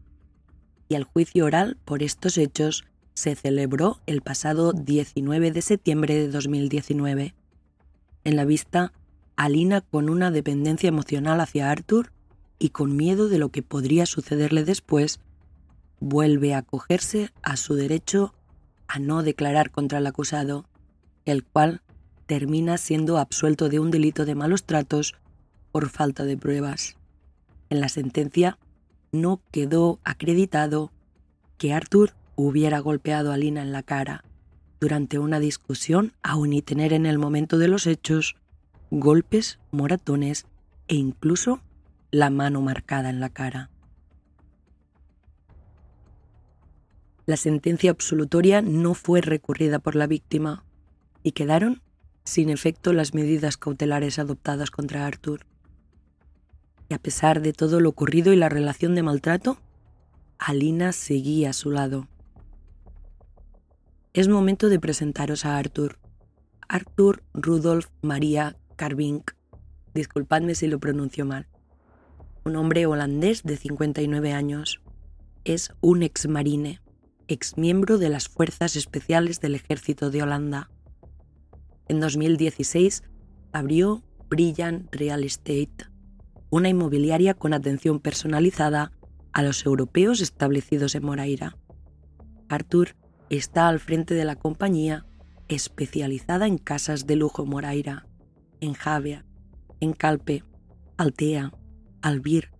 y 0.89 0.96
el 0.96 1.03
juicio 1.03 1.46
oral 1.46 1.77
por 1.86 2.03
estos 2.03 2.38
hechos 2.38 2.84
se 3.13 3.36
celebró 3.36 4.00
el 4.08 4.22
pasado 4.22 4.74
19 4.74 5.51
de 5.51 5.62
septiembre 5.62 6.15
de 6.15 6.29
2019. 6.29 7.36
En 8.24 8.36
la 8.36 8.43
vista, 8.43 8.91
Alina 9.36 9.81
con 9.81 10.10
una 10.10 10.31
dependencia 10.31 10.89
emocional 10.89 11.39
hacia 11.39 11.69
Arthur 11.69 12.12
y 12.58 12.69
con 12.69 12.96
miedo 12.98 13.29
de 13.29 13.38
lo 13.38 13.50
que 13.50 13.62
podría 13.62 14.05
sucederle 14.05 14.65
después, 14.65 15.19
vuelve 16.00 16.53
a 16.53 16.60
acogerse 16.60 17.31
a 17.43 17.55
su 17.55 17.75
derecho 17.75 18.34
a 18.88 19.00
no 19.00 19.22
declarar 19.22 19.69
contra 19.69 20.00
el 20.00 20.08
acusado, 20.08 20.65
el 21.25 21.43
cual 21.43 21.81
termina 22.25 22.77
siendo 22.77 23.17
absuelto 23.17 23.69
de 23.69 23.79
un 23.79 23.91
delito 23.91 24.25
de 24.25 24.36
malos 24.36 24.63
tratos 24.63 25.15
por 25.72 25.89
falta 25.89 26.25
de 26.25 26.38
pruebas. 26.38 26.96
En 27.69 27.79
la 27.79 27.89
sentencia 27.89 28.58
no 29.12 29.42
quedó 29.51 30.00
acreditado 30.04 30.92
que 31.58 31.74
Arthur 31.74 32.13
hubiera 32.36 32.80
golpeado 32.80 33.32
a 33.32 33.38
Lina 33.38 33.62
en 33.62 33.72
la 33.72 33.84
cara 33.84 34.24
durante 34.80 35.20
una 35.20 35.39
discusión, 35.39 36.13
aun 36.24 36.54
y 36.54 36.62
tener 36.62 36.94
en 36.94 37.06
el 37.06 37.20
momento 37.20 37.58
de 37.58 37.68
los 37.68 37.86
hechos 37.86 38.36
golpes, 38.92 39.60
moratones 39.72 40.46
e 40.88 40.96
incluso 40.96 41.62
la 42.12 42.30
mano 42.30 42.62
marcada 42.62 43.10
en 43.10 43.20
la 43.20 43.30
cara. 43.30 43.70
La 47.25 47.38
sentencia 47.38 47.92
absolutoria 47.92 48.62
no 48.62 48.96
fue 48.96 49.22
recurrida 49.22 49.80
por 49.80 49.96
la 49.96 50.08
víctima 50.08 50.63
y 51.22 51.34
quedaron 51.34 51.82
sin 52.24 52.50
efecto 52.50 52.94
las 52.94 53.13
medidas 53.13 53.58
cautelares 53.58 54.18
adoptadas 54.18 54.72
contra 54.72 55.06
Arthur. 55.06 55.46
Y 56.89 56.93
a 56.93 57.00
pesar 57.00 57.41
de 57.41 57.53
todo 57.53 57.79
lo 57.79 57.89
ocurrido 57.89 58.34
y 58.34 58.36
la 58.36 58.50
relación 58.50 58.96
de 58.96 59.03
maltrato, 59.03 59.58
Alina 60.38 60.91
seguía 60.91 61.51
a 61.51 61.53
su 61.53 61.72
lado. 61.72 62.08
Es 64.13 64.27
momento 64.27 64.69
de 64.69 64.79
presentaros 64.79 65.46
a 65.46 65.58
Arthur. 65.58 66.00
Arthur 66.67 67.24
Rudolf 67.34 67.88
Maria 68.01 68.58
Carvink. 68.75 69.31
Disculpadme 69.93 70.55
si 70.55 70.67
lo 70.67 70.79
pronuncio 70.79 71.25
mal. 71.25 71.48
Un 72.43 72.55
hombre 72.55 72.86
holandés 72.86 73.43
de 73.43 73.55
59 73.55 74.34
años. 74.34 74.81
Es 75.46 75.72
un 75.81 76.03
ex 76.03 76.27
marine 76.27 76.81
exmiembro 77.29 78.00
de 78.00 78.10
las 78.10 78.27
Fuerzas 78.27 78.75
Especiales 78.75 79.39
del 79.39 79.55
Ejército 79.55 80.10
de 80.10 80.24
Holanda. 80.24 80.69
En 81.88 82.00
2016 82.00 83.03
abrió 83.51 84.03
Brilliant 84.29 84.93
Real 84.93 85.24
Estate, 85.24 85.89
una 86.50 86.70
inmobiliaria 86.70 87.34
con 87.34 87.53
atención 87.53 88.00
personalizada 88.00 88.91
a 89.34 89.44
los 89.44 89.65
europeos 89.65 90.22
establecidos 90.22 90.96
en 90.96 91.06
Moraira. 91.06 91.58
Arthur 92.50 92.96
está 93.29 93.68
al 93.68 93.79
frente 93.79 94.15
de 94.15 94.25
la 94.25 94.36
compañía 94.36 95.06
especializada 95.48 96.48
en 96.48 96.58
casas 96.58 97.06
de 97.06 97.15
lujo 97.15 97.46
Moraira, 97.46 98.08
en 98.60 98.74
Javea, 98.74 99.25
en 99.79 99.94
Calpe, 99.94 100.44
Altea, 100.98 101.51
Albir, 102.01 102.51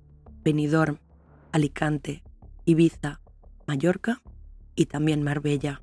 Benidorm, 0.44 1.00
Alicante, 1.52 2.24
Ibiza, 2.66 3.22
Mallorca 3.68 4.22
y 4.76 4.86
también 4.86 5.24
Marbella. 5.24 5.82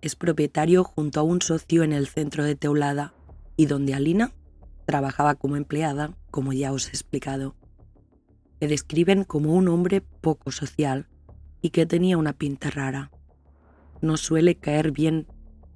Es 0.00 0.16
propietario 0.16 0.84
junto 0.84 1.20
a 1.20 1.22
un 1.22 1.40
socio 1.40 1.82
en 1.82 1.92
el 1.92 2.06
centro 2.08 2.44
de 2.44 2.56
Teulada 2.56 3.14
y 3.56 3.66
donde 3.66 3.94
Alina 3.94 4.32
trabajaba 4.92 5.36
como 5.36 5.56
empleada, 5.56 6.14
como 6.30 6.52
ya 6.52 6.70
os 6.70 6.88
he 6.88 6.90
explicado. 6.90 7.56
Le 8.60 8.68
describen 8.68 9.24
como 9.24 9.54
un 9.54 9.68
hombre 9.68 10.02
poco 10.02 10.50
social 10.50 11.08
y 11.62 11.70
que 11.70 11.86
tenía 11.86 12.18
una 12.18 12.34
pinta 12.34 12.68
rara. 12.68 13.10
No 14.02 14.18
suele 14.18 14.56
caer 14.56 14.92
bien 14.92 15.28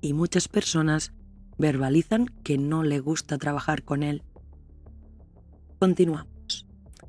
y 0.02 0.12
muchas 0.12 0.48
personas 0.48 1.14
verbalizan 1.56 2.26
que 2.44 2.58
no 2.58 2.82
le 2.82 3.00
gusta 3.00 3.38
trabajar 3.38 3.84
con 3.84 4.02
él. 4.02 4.22
Continuamos. 5.78 6.66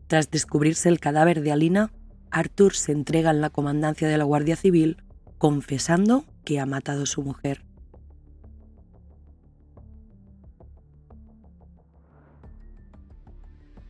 Tras 0.07 0.31
descubrirse 0.31 0.87
el 0.87 1.01
cadáver 1.01 1.41
de 1.41 1.51
Alina, 1.51 1.91
Arthur 2.31 2.73
se 2.73 2.93
entrega 2.93 3.31
en 3.31 3.41
la 3.41 3.49
comandancia 3.49 4.07
de 4.07 4.17
la 4.17 4.23
Guardia 4.23 4.55
Civil 4.55 5.03
confesando 5.37 6.23
que 6.45 6.61
ha 6.61 6.65
matado 6.65 7.03
a 7.03 7.05
su 7.05 7.21
mujer. 7.21 7.66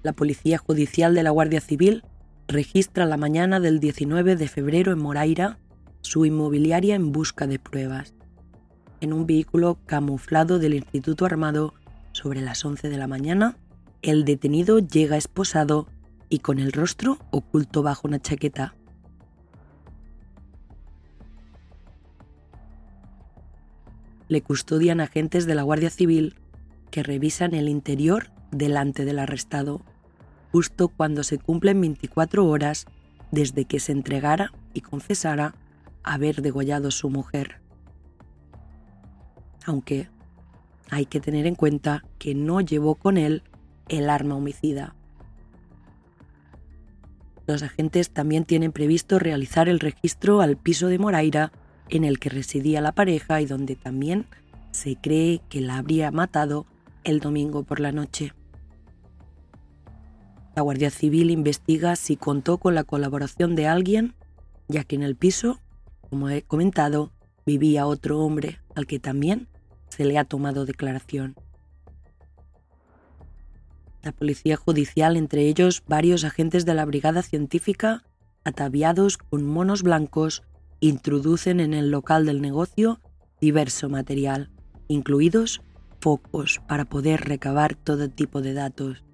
La 0.08 0.14
Policía 0.14 0.58
Judicial 0.58 1.14
de 1.16 1.22
la 1.22 1.32
Guardia 1.32 1.60
Civil 1.60 2.02
registra 2.48 3.06
la 3.06 3.18
mañana 3.18 3.60
del 3.60 3.82
19 3.82 4.38
de 4.38 4.48
febrero 4.48 4.94
en 4.94 5.00
Moraira 5.00 5.60
su 6.00 6.26
inmobiliaria 6.26 6.96
en 6.96 7.12
busca 7.12 7.46
de 7.46 7.60
pruebas. 7.60 8.14
En 9.02 9.12
un 9.12 9.28
vehículo 9.28 9.80
camuflado 9.86 10.60
del 10.60 10.76
Instituto 10.76 11.26
Armado, 11.26 11.74
sobre 12.14 12.40
las 12.40 12.64
11 12.64 12.88
de 12.88 12.98
la 12.98 13.08
mañana, 13.08 13.58
el 14.02 14.24
detenido 14.24 14.80
llega 14.80 15.18
esposado 15.18 15.90
y 16.30 16.40
con 16.40 16.60
el 16.60 16.72
rostro 16.72 17.18
oculto 17.30 17.84
bajo 17.84 18.08
una 18.08 18.22
chaqueta. 18.22 18.76
Le 24.30 24.42
custodian 24.42 25.02
agentes 25.02 25.46
de 25.46 25.56
la 25.56 25.64
Guardia 25.64 25.90
Civil 25.90 26.36
que 26.92 27.04
revisan 27.04 27.54
el 27.54 27.68
interior 27.68 28.32
delante 28.52 29.04
del 29.04 29.20
arrestado, 29.20 29.84
justo 30.58 30.88
cuando 30.88 31.22
se 31.22 31.38
cumplen 31.38 31.80
24 31.80 32.48
horas 32.48 32.88
desde 33.30 33.66
que 33.66 33.80
se 33.80 33.92
entregara 33.92 34.54
y 34.74 34.82
confesara 34.82 35.54
haber 36.02 36.42
degollado 36.42 36.90
su 36.90 37.12
mujer. 37.12 37.62
Aunque 39.68 40.10
hay 40.90 41.06
que 41.06 41.20
tener 41.20 41.46
en 41.46 41.54
cuenta 41.54 42.06
que 42.18 42.34
no 42.34 42.60
llevó 42.60 42.96
con 42.96 43.20
él 43.20 43.44
el 43.88 44.10
arma 44.10 44.34
homicida. 44.34 44.96
Los 47.46 47.62
agentes 47.62 48.10
también 48.10 48.44
tienen 48.44 48.72
previsto 48.72 49.20
realizar 49.20 49.70
el 49.70 49.80
registro 49.80 50.42
al 50.42 50.58
piso 50.58 50.88
de 50.88 50.98
Moraira 50.98 51.52
en 51.90 52.04
el 52.04 52.18
que 52.18 52.30
residía 52.30 52.82
la 52.82 52.94
pareja 52.94 53.42
y 53.42 53.46
donde 53.46 53.76
también 53.76 54.26
se 54.72 54.96
cree 54.96 55.40
que 55.50 55.62
la 55.62 55.78
habría 55.78 56.10
matado 56.10 56.66
el 57.04 57.20
domingo 57.20 57.62
por 57.62 57.80
la 57.80 57.92
noche. 57.92 58.34
La 60.58 60.64
Guardia 60.64 60.90
Civil 60.90 61.30
investiga 61.30 61.96
si 61.96 62.18
contó 62.18 62.58
con 62.58 62.74
la 62.74 62.84
colaboración 62.84 63.56
de 63.56 63.68
alguien, 63.68 64.16
ya 64.68 64.84
que 64.84 64.96
en 64.96 65.04
el 65.04 65.16
piso, 65.16 65.60
como 66.10 66.30
he 66.30 66.42
comentado, 66.42 67.12
vivía 67.46 67.86
otro 67.86 68.22
hombre 68.22 68.60
al 68.76 68.88
que 68.88 69.00
también 69.00 69.48
se 69.88 70.04
le 70.04 70.18
ha 70.18 70.26
tomado 70.26 70.66
declaración 70.66 71.36
la 74.02 74.12
policía 74.14 74.56
judicial, 74.56 75.16
entre 75.16 75.48
ellos 75.48 75.84
varios 75.88 76.24
agentes 76.24 76.66
de 76.66 76.74
la 76.74 76.86
brigada 76.86 77.22
científica, 77.22 78.04
ataviados 78.44 79.20
con 79.20 79.46
monos 79.46 79.84
blancos, 79.84 80.42
introducen 80.80 81.60
en 81.60 81.76
el 81.76 81.92
local 81.92 82.26
del 82.26 82.42
negocio 82.42 83.00
diverso 83.40 83.90
material, 83.90 84.50
incluidos 84.88 85.62
focos 86.00 86.62
para 86.68 86.86
poder 86.86 87.22
recabar 87.22 87.76
todo 87.76 88.10
tipo 88.10 88.42
de 88.42 88.54
datos. 88.54 89.07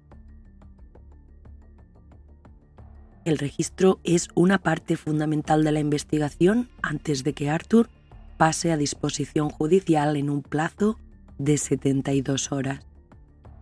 El 3.24 3.38
registro 3.38 4.00
es 4.04 4.28
una 4.34 4.58
parte 4.58 4.96
fundamental 4.96 5.64
de 5.64 5.72
la 5.72 5.80
investigación 5.80 6.68
antes 6.82 7.24
de 7.24 7.32
que 7.32 7.48
Arthur 7.48 7.88
pase 8.36 8.70
a 8.70 8.76
disposición 8.76 9.48
judicial 9.48 10.16
en 10.16 10.28
un 10.28 10.42
plazo 10.42 10.98
de 11.38 11.56
72 11.56 12.52
horas. 12.52 12.80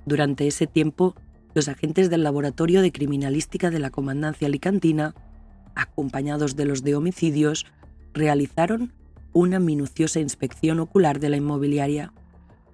Durante 0.04 0.48
ese 0.48 0.66
tiempo, 0.66 1.14
los 1.54 1.68
agentes 1.68 2.10
del 2.10 2.24
Laboratorio 2.24 2.82
de 2.82 2.90
Criminalística 2.90 3.70
de 3.70 3.78
la 3.78 3.90
Comandancia 3.90 4.48
Alicantina, 4.48 5.14
acompañados 5.76 6.56
de 6.56 6.64
los 6.64 6.82
de 6.82 6.96
homicidios, 6.96 7.66
realizaron 8.14 8.92
una 9.32 9.60
minuciosa 9.60 10.18
inspección 10.18 10.80
ocular 10.80 11.20
de 11.20 11.28
la 11.28 11.36
inmobiliaria 11.36 12.12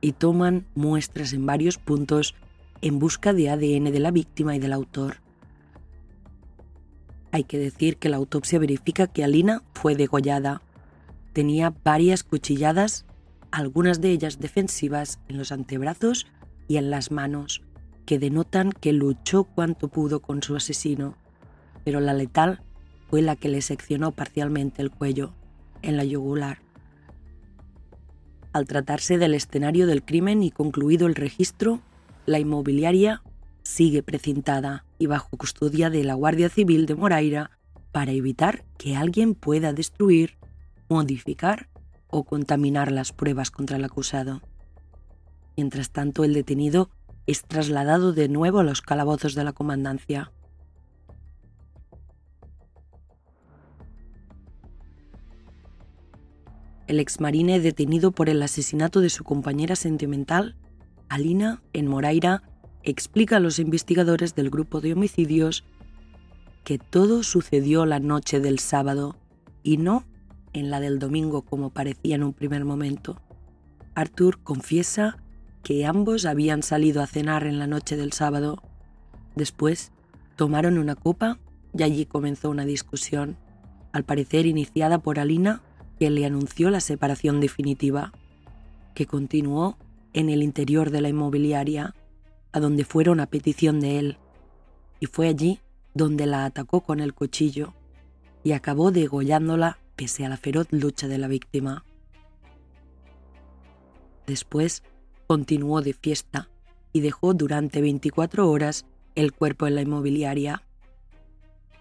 y 0.01 0.13
toman 0.13 0.65
muestras 0.75 1.35
en 1.35 1.45
varios 1.45 1.77
puntos 1.77 2.35
en 2.81 2.99
busca 2.99 3.35
de 3.35 3.51
ADN 3.51 3.93
de 3.93 4.01
la 4.01 4.11
víctima 4.11 4.57
y 4.57 4.59
del 4.59 4.73
autor. 4.73 5.28
Hay 7.33 7.45
que 7.45 7.59
decir 7.59 7.97
que 7.97 8.09
la 8.09 8.17
autopsia 8.17 8.59
verifica 8.59 9.07
que 9.07 9.25
Alina 9.25 9.63
fue 9.75 9.95
degollada. 9.95 10.63
Tenía 11.33 11.75
varias 11.85 12.25
cuchilladas 12.25 13.05
algunas 13.51 14.01
de 14.01 14.11
ellas 14.11 14.39
defensivas 14.39 15.21
en 15.29 15.39
los 15.39 15.53
antebrazos 15.53 16.27
y 16.67 16.77
en 16.77 16.91
las 16.91 17.11
manos, 17.11 17.63
que 18.05 18.19
denotan 18.19 18.73
que 18.73 18.93
luchó 18.93 19.45
cuanto 19.45 19.89
pudo 19.89 20.21
con 20.21 20.43
su 20.43 20.57
asesino, 20.57 21.17
pero 21.85 22.01
la 22.01 22.13
letal 22.13 22.61
fue 23.09 23.23
la 23.23 23.37
que 23.37 23.49
le 23.49 23.63
seccionó 23.63 24.13
parcialmente 24.13 24.83
el 24.83 24.91
cuello, 24.91 25.33
en 25.83 25.97
la 25.97 26.05
yugular. 26.05 26.59
Al 28.53 28.67
tratarse 28.67 29.19
del 29.19 29.35
escenario 29.35 29.87
del 29.87 30.03
crimen 30.03 30.43
y 30.43 30.51
concluido 30.51 31.07
el 31.07 31.15
registro, 31.15 31.81
la 32.27 32.39
inmobiliaria 32.39 33.23
sigue 33.69 34.03
precintada 34.03 34.87
y 34.99 35.07
bajo 35.09 35.37
custodia 35.37 35.91
de 35.91 36.03
la 36.03 36.15
Guardia 36.15 36.49
Civil 36.49 36.87
de 36.87 36.95
Moraira 36.95 37.51
para 37.93 38.13
evitar 38.13 38.65
que 38.79 38.97
alguien 38.97 39.35
pueda 39.35 39.75
destruir, 39.75 40.39
modificar 40.89 41.69
o 42.09 42.25
contaminar 42.25 42.91
las 42.91 43.13
pruebas 43.13 43.51
contra 43.51 43.77
el 43.77 43.85
acusado. 43.85 44.41
Mientras 45.55 45.91
tanto, 45.91 46.25
el 46.25 46.33
detenido 46.33 46.89
es 47.27 47.43
trasladado 47.43 48.15
de 48.15 48.31
nuevo 48.31 48.61
a 48.61 48.65
los 48.65 48.81
calabozos 48.81 49.35
de 49.35 49.45
la 49.45 49.53
comandancia. 49.53 50.33
El 56.87 57.01
exmarine 57.01 57.61
detenido 57.61 58.13
por 58.13 58.31
el 58.31 58.43
asesinato 58.43 59.03
de 59.03 59.11
su 59.11 59.25
compañera 59.25 59.77
sentimental, 59.77 60.57
Alina, 61.11 61.63
en 61.75 61.87
Moraira, 61.87 62.48
explica 62.91 63.37
a 63.37 63.41
los 63.41 63.59
investigadores 63.59 64.35
del 64.35 64.51
grupo 64.51 64.81
de 64.81 64.93
homicidios 64.93 65.65
que 66.65 66.79
todo 66.79 67.23
sucedió 67.23 67.87
la 67.87 67.99
noche 67.99 68.41
del 68.41 68.59
sábado 68.59 69.17
y 69.63 69.79
no 69.79 70.05
en 70.53 70.71
la 70.71 70.81
del 70.81 70.99
domingo 70.99 71.43
como 71.43 71.71
parecía 71.71 72.17
en 72.17 72.23
un 72.23 72.33
primer 72.33 72.65
momento. 72.65 73.21
Arthur 73.95 74.39
confiesa 74.43 75.19
que 75.63 75.87
ambos 75.87 76.25
habían 76.25 76.63
salido 76.63 77.03
a 77.03 77.07
cenar 77.07 77.47
en 77.47 77.59
la 77.59 77.67
noche 77.67 77.97
del 77.97 78.13
sábado. 78.13 78.63
Después 79.35 79.93
tomaron 80.37 80.79
una 80.79 80.95
copa 80.95 81.39
y 81.77 81.83
allí 81.83 82.07
comenzó 82.07 82.51
una 82.51 82.65
discusión, 82.65 83.37
al 83.93 84.05
parecer 84.05 84.47
iniciada 84.47 84.99
por 84.99 85.19
Alina, 85.19 85.63
que 85.99 86.11
le 86.11 86.25
anunció 86.25 86.71
la 86.71 86.81
separación 86.81 87.41
definitiva, 87.41 88.13
que 88.95 89.07
continuó 89.07 89.77
en 90.13 90.29
el 90.29 90.43
interior 90.43 90.91
de 90.91 91.01
la 91.01 91.09
inmobiliaria, 91.09 91.95
a 92.53 92.61
donde 92.61 92.85
fueron 92.85 93.21
a 93.21 93.27
petición 93.27 93.81
de 93.81 93.99
él, 93.99 94.19
y 95.01 95.07
fue 95.07 95.29
allí 95.29 95.61
donde 95.95 96.27
la 96.27 96.45
atacó 96.45 96.83
con 96.83 97.01
el 97.01 97.15
cuchillo 97.15 97.75
y 98.43 98.53
acabó 98.53 98.91
degollándola 98.91 99.79
pese 99.97 100.25
a 100.25 100.29
la 100.29 100.37
feroz 100.37 100.69
lucha 100.71 101.09
de 101.09 101.19
la 101.19 101.29
víctima. 101.29 101.85
Después 104.27 104.83
continuó 105.27 105.83
de 105.83 105.93
fiesta 105.93 106.49
y 106.93 107.01
dejó 107.01 107.35
durante 107.35 107.81
24 107.81 108.49
horas 108.49 108.87
el 109.15 109.33
cuerpo 109.33 109.67
en 109.67 109.75
la 109.75 109.83
inmobiliaria. 109.83 110.63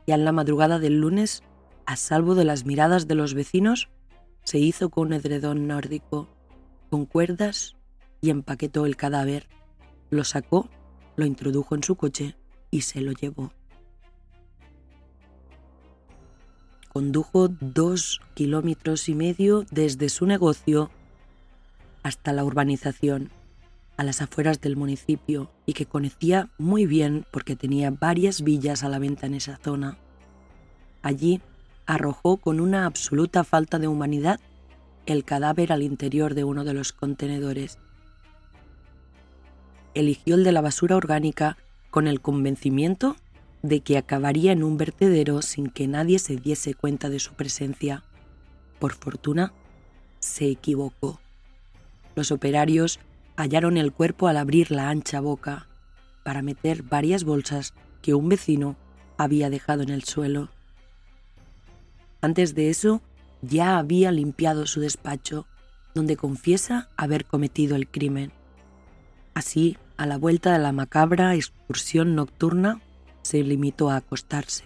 Ya 0.07 0.15
en 0.15 0.25
la 0.25 0.31
madrugada 0.31 0.79
del 0.79 0.99
lunes, 0.99 1.43
a 1.85 1.95
salvo 1.95 2.35
de 2.35 2.45
las 2.45 2.65
miradas 2.65 3.07
de 3.07 3.15
los 3.15 3.33
vecinos, 3.33 3.89
se 4.43 4.59
hizo 4.59 4.89
con 4.89 5.07
un 5.07 5.13
edredón 5.13 5.67
nórdico, 5.67 6.27
con 6.89 7.05
cuerdas 7.05 7.75
y 8.21 8.29
empaquetó 8.29 8.85
el 8.85 8.95
cadáver. 8.95 9.47
Lo 10.09 10.23
sacó, 10.23 10.69
lo 11.15 11.25
introdujo 11.25 11.75
en 11.75 11.83
su 11.83 11.95
coche 11.95 12.35
y 12.71 12.81
se 12.81 13.01
lo 13.01 13.11
llevó. 13.11 13.51
Condujo 16.89 17.49
dos 17.49 18.21
kilómetros 18.33 19.09
y 19.09 19.15
medio 19.15 19.65
desde 19.69 20.09
su 20.09 20.25
negocio 20.25 20.89
hasta 22.03 22.33
la 22.33 22.43
urbanización, 22.43 23.29
a 23.97 24.03
las 24.03 24.21
afueras 24.21 24.61
del 24.61 24.77
municipio 24.77 25.51
y 25.65 25.73
que 25.73 25.85
conocía 25.85 26.49
muy 26.57 26.85
bien 26.85 27.25
porque 27.31 27.55
tenía 27.55 27.91
varias 27.91 28.41
villas 28.41 28.83
a 28.83 28.89
la 28.89 28.99
venta 28.99 29.25
en 29.27 29.33
esa 29.33 29.57
zona. 29.57 29.97
Allí 31.01 31.41
arrojó 31.85 32.37
con 32.37 32.59
una 32.59 32.85
absoluta 32.85 33.43
falta 33.43 33.79
de 33.79 33.87
humanidad 33.87 34.39
el 35.05 35.23
cadáver 35.23 35.71
al 35.71 35.83
interior 35.83 36.33
de 36.33 36.43
uno 36.43 36.63
de 36.63 36.73
los 36.73 36.93
contenedores 36.93 37.79
eligió 39.99 40.35
el 40.35 40.43
de 40.43 40.51
la 40.51 40.61
basura 40.61 40.95
orgánica 40.95 41.57
con 41.89 42.07
el 42.07 42.21
convencimiento 42.21 43.15
de 43.63 43.81
que 43.81 43.97
acabaría 43.97 44.51
en 44.51 44.63
un 44.63 44.77
vertedero 44.77 45.41
sin 45.41 45.67
que 45.67 45.87
nadie 45.87 46.19
se 46.19 46.35
diese 46.35 46.73
cuenta 46.73 47.09
de 47.09 47.19
su 47.19 47.33
presencia. 47.33 48.03
Por 48.79 48.93
fortuna, 48.93 49.53
se 50.19 50.49
equivocó. 50.49 51.19
Los 52.15 52.31
operarios 52.31 52.99
hallaron 53.35 53.77
el 53.77 53.91
cuerpo 53.91 54.27
al 54.27 54.37
abrir 54.37 54.71
la 54.71 54.89
ancha 54.89 55.19
boca 55.19 55.67
para 56.23 56.41
meter 56.41 56.83
varias 56.83 57.23
bolsas 57.23 57.73
que 58.01 58.13
un 58.13 58.29
vecino 58.29 58.75
había 59.17 59.49
dejado 59.49 59.83
en 59.83 59.89
el 59.89 60.03
suelo. 60.03 60.49
Antes 62.21 62.55
de 62.55 62.69
eso, 62.69 63.01
ya 63.41 63.77
había 63.77 64.11
limpiado 64.11 64.65
su 64.65 64.79
despacho, 64.79 65.45
donde 65.93 66.17
confiesa 66.17 66.89
haber 66.97 67.25
cometido 67.25 67.75
el 67.75 67.87
crimen. 67.87 68.31
Así, 69.33 69.77
a 69.97 70.05
la 70.05 70.17
vuelta 70.17 70.53
de 70.53 70.59
la 70.59 70.71
macabra 70.71 71.35
excursión 71.35 72.15
nocturna, 72.15 72.81
se 73.23 73.43
limitó 73.43 73.89
a 73.89 73.97
acostarse. 73.97 74.63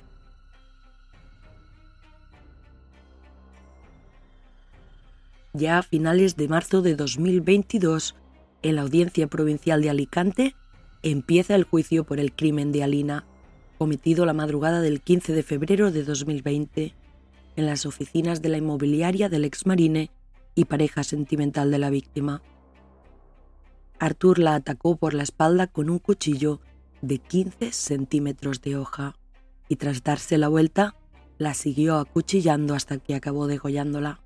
Ya 5.54 5.80
a 5.80 5.84
finales 5.84 6.38
de 6.38 6.48
marzo 6.48 6.82
de 6.82 6.96
2022, 6.96 8.16
en 8.62 8.76
la 8.76 8.84
Audiencia 8.84 9.28
Provincial 9.28 9.82
de 9.82 9.90
Alicante, 9.90 10.56
empieza 11.04 11.56
el 11.56 11.64
juicio 11.64 12.04
por 12.04 12.20
el 12.20 12.34
crimen 12.34 12.72
de 12.72 12.84
Alina, 12.84 13.26
cometido 13.78 14.26
la 14.26 14.34
madrugada 14.34 14.82
del 14.82 15.02
15 15.02 15.34
de 15.34 15.44
febrero 15.44 15.92
de 15.92 16.04
2020 16.04 16.94
en 17.56 17.66
las 17.66 17.86
oficinas 17.86 18.42
de 18.42 18.50
la 18.50 18.58
inmobiliaria 18.58 19.28
del 19.28 19.46
exmarine 19.46 20.10
y 20.56 20.66
pareja 20.66 21.04
sentimental 21.04 21.72
de 21.72 21.80
la 21.80 21.90
víctima. 21.90 22.42
Arthur 24.02 24.40
la 24.40 24.56
atacó 24.56 24.96
por 24.96 25.14
la 25.14 25.22
espalda 25.22 25.68
con 25.68 25.88
un 25.92 26.00
cuchillo 26.00 26.60
de 27.04 27.20
15 27.20 27.72
centímetros 27.72 28.60
de 28.64 28.76
hoja 28.76 29.16
y 29.70 29.76
tras 29.76 30.04
darse 30.04 30.40
la 30.40 30.48
vuelta 30.48 30.96
la 31.38 31.54
siguió 31.54 32.00
acuchillando 32.00 32.74
hasta 32.74 32.98
que 32.98 33.14
acabó 33.14 33.46
degollándola. 33.46 34.20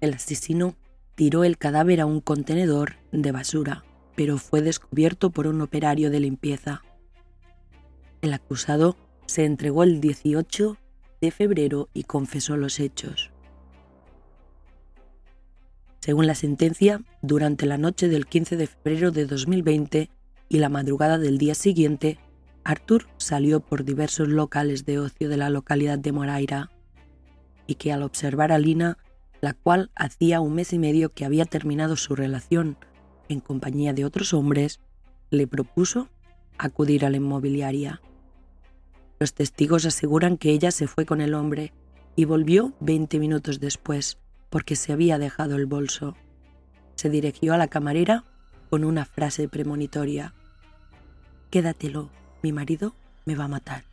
El 0.00 0.14
asesino 0.14 0.76
tiró 1.16 1.42
el 1.42 1.58
cadáver 1.58 2.00
a 2.00 2.06
un 2.06 2.20
contenedor 2.20 2.94
de 3.10 3.32
basura, 3.32 3.84
pero 4.14 4.38
fue 4.38 4.62
descubierto 4.62 5.30
por 5.30 5.48
un 5.48 5.60
operario 5.60 6.08
de 6.08 6.20
limpieza. 6.20 6.82
El 8.20 8.32
acusado 8.32 8.96
se 9.26 9.44
entregó 9.44 9.82
el 9.82 10.00
18 10.00 10.76
de 11.20 11.30
febrero 11.32 11.88
y 11.92 12.04
confesó 12.04 12.56
los 12.56 12.78
hechos. 12.78 13.31
Según 16.02 16.26
la 16.26 16.34
sentencia, 16.34 17.00
durante 17.22 17.64
la 17.64 17.78
noche 17.78 18.08
del 18.08 18.26
15 18.26 18.56
de 18.56 18.66
febrero 18.66 19.12
de 19.12 19.24
2020 19.24 20.10
y 20.48 20.58
la 20.58 20.68
madrugada 20.68 21.16
del 21.16 21.38
día 21.38 21.54
siguiente, 21.54 22.18
Arthur 22.64 23.06
salió 23.18 23.60
por 23.60 23.84
diversos 23.84 24.26
locales 24.26 24.84
de 24.84 24.98
ocio 24.98 25.28
de 25.28 25.36
la 25.36 25.48
localidad 25.48 26.00
de 26.00 26.10
Moraira 26.10 26.70
y 27.68 27.76
que 27.76 27.92
al 27.92 28.02
observar 28.02 28.50
a 28.50 28.58
Lina, 28.58 28.98
la 29.40 29.54
cual 29.54 29.92
hacía 29.94 30.40
un 30.40 30.54
mes 30.54 30.72
y 30.72 30.80
medio 30.80 31.12
que 31.12 31.24
había 31.24 31.44
terminado 31.44 31.94
su 31.94 32.16
relación 32.16 32.76
en 33.28 33.38
compañía 33.38 33.92
de 33.92 34.04
otros 34.04 34.34
hombres, 34.34 34.80
le 35.30 35.46
propuso 35.46 36.08
acudir 36.58 37.04
a 37.04 37.10
la 37.10 37.18
inmobiliaria. 37.18 38.02
Los 39.20 39.34
testigos 39.34 39.86
aseguran 39.86 40.36
que 40.36 40.50
ella 40.50 40.72
se 40.72 40.88
fue 40.88 41.06
con 41.06 41.20
el 41.20 41.34
hombre 41.34 41.72
y 42.16 42.24
volvió 42.24 42.72
20 42.80 43.20
minutos 43.20 43.60
después, 43.60 44.18
porque 44.52 44.76
se 44.76 44.92
había 44.92 45.18
dejado 45.18 45.56
el 45.56 45.64
bolso. 45.64 46.14
Se 46.94 47.08
dirigió 47.08 47.54
a 47.54 47.56
la 47.56 47.68
camarera 47.68 48.24
con 48.68 48.84
una 48.84 49.06
frase 49.06 49.48
premonitoria. 49.48 50.34
Quédatelo, 51.50 52.10
mi 52.42 52.52
marido 52.52 52.94
me 53.24 53.34
va 53.34 53.44
a 53.44 53.48
matar. 53.48 53.84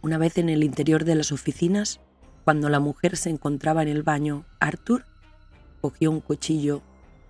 Una 0.00 0.16
vez 0.16 0.38
en 0.38 0.48
el 0.48 0.64
interior 0.64 1.04
de 1.04 1.16
las 1.16 1.32
oficinas, 1.32 2.00
cuando 2.44 2.70
la 2.70 2.80
mujer 2.80 3.18
se 3.18 3.28
encontraba 3.28 3.82
en 3.82 3.88
el 3.88 4.02
baño, 4.02 4.46
Arthur 4.58 5.04
cogió 5.82 6.10
un 6.10 6.20
cuchillo 6.20 6.82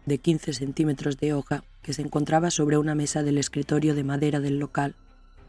de 0.07 0.19
15 0.19 0.53
centímetros 0.53 1.19
de 1.19 1.35
hoja 1.35 1.65
que 1.83 1.93
se 1.93 2.03
encontraba 2.03 2.53
sobre 2.53 2.79
una 2.79 2.95
mesa 2.95 3.25
del 3.25 3.37
escritorio 3.37 3.97
de 3.97 4.05
madera 4.05 4.39
del 4.39 4.61
local 4.61 4.95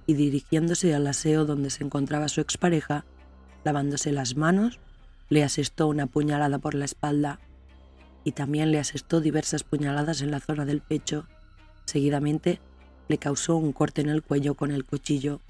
y 0.08 0.16
dirigiéndose 0.16 0.96
al 0.96 1.06
aseo 1.06 1.46
donde 1.46 1.70
se 1.70 1.84
encontraba 1.84 2.30
su 2.30 2.42
expareja, 2.42 3.06
lavándose 3.64 4.12
las 4.12 4.36
manos, 4.36 4.80
le 5.34 5.44
asestó 5.44 5.88
una 5.88 6.06
puñalada 6.06 6.60
por 6.60 6.76
la 6.76 6.86
espalda 6.86 7.40
y 8.24 8.34
también 8.34 8.72
le 8.72 8.78
asestó 8.78 9.20
diversas 9.20 9.64
puñaladas 9.64 10.22
en 10.22 10.30
la 10.30 10.40
zona 10.40 10.64
del 10.64 10.80
pecho. 10.80 11.28
Seguidamente 11.86 12.62
le 13.08 13.18
causó 13.18 13.56
un 13.56 13.74
corte 13.74 14.02
en 14.02 14.10
el 14.10 14.22
cuello 14.22 14.54
con 14.54 14.70
el 14.70 14.86
cuchillo, 14.86 15.42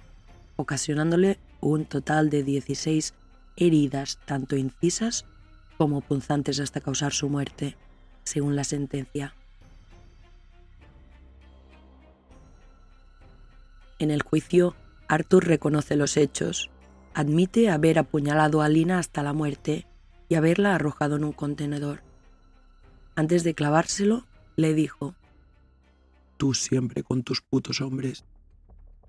ocasionándole 0.55 1.37
un 1.59 1.83
total 1.83 2.29
de 2.29 2.43
16 2.43 3.13
heridas 3.57 4.19
tanto 4.25 4.55
incisas 4.55 5.25
como 5.77 5.99
punzantes 5.99 6.61
hasta 6.61 6.79
causar 6.79 7.11
su 7.11 7.27
muerte, 7.27 7.75
según 8.23 8.55
la 8.55 8.63
sentencia. 8.63 9.35
En 13.99 14.11
el 14.11 14.21
juicio, 14.21 14.77
Arthur 15.09 15.45
reconoce 15.45 15.97
los 15.97 16.15
hechos, 16.15 16.69
admite 17.13 17.69
haber 17.69 17.99
apuñalado 17.99 18.61
a 18.61 18.69
Lina 18.69 18.99
hasta 18.99 19.23
la 19.23 19.33
muerte 19.33 19.87
y 20.29 20.35
haberla 20.35 20.75
arrojado 20.75 21.15
en 21.15 21.23
un 21.23 21.33
contenedor. 21.33 22.01
Antes 23.15 23.43
de 23.43 23.53
clavárselo, 23.53 24.25
le 24.55 24.73
dijo, 24.73 25.15
Tú 26.37 26.53
siempre 26.53 27.03
con 27.03 27.23
tus 27.23 27.41
putos 27.41 27.81
hombres. 27.81 28.25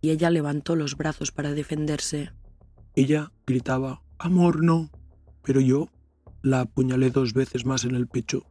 Y 0.00 0.10
ella 0.10 0.30
levantó 0.30 0.76
los 0.76 0.96
brazos 0.96 1.32
para 1.32 1.52
defenderse. 1.52 2.32
Ella 2.94 3.32
gritaba, 3.46 4.02
Amor, 4.18 4.62
no. 4.62 4.90
Pero 5.42 5.60
yo 5.60 5.88
la 6.42 6.60
apuñalé 6.60 7.10
dos 7.10 7.32
veces 7.32 7.64
más 7.64 7.84
en 7.84 7.94
el 7.94 8.06
pecho. 8.06 8.44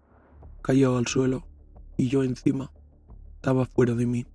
Cayó 0.62 0.98
al 0.98 1.08
suelo 1.08 1.48
y 1.98 2.08
yo 2.08 2.24
encima. 2.24 2.72
Estaba 3.36 3.66
fuera 3.66 3.94
de 3.94 4.06
mí. 4.06 4.26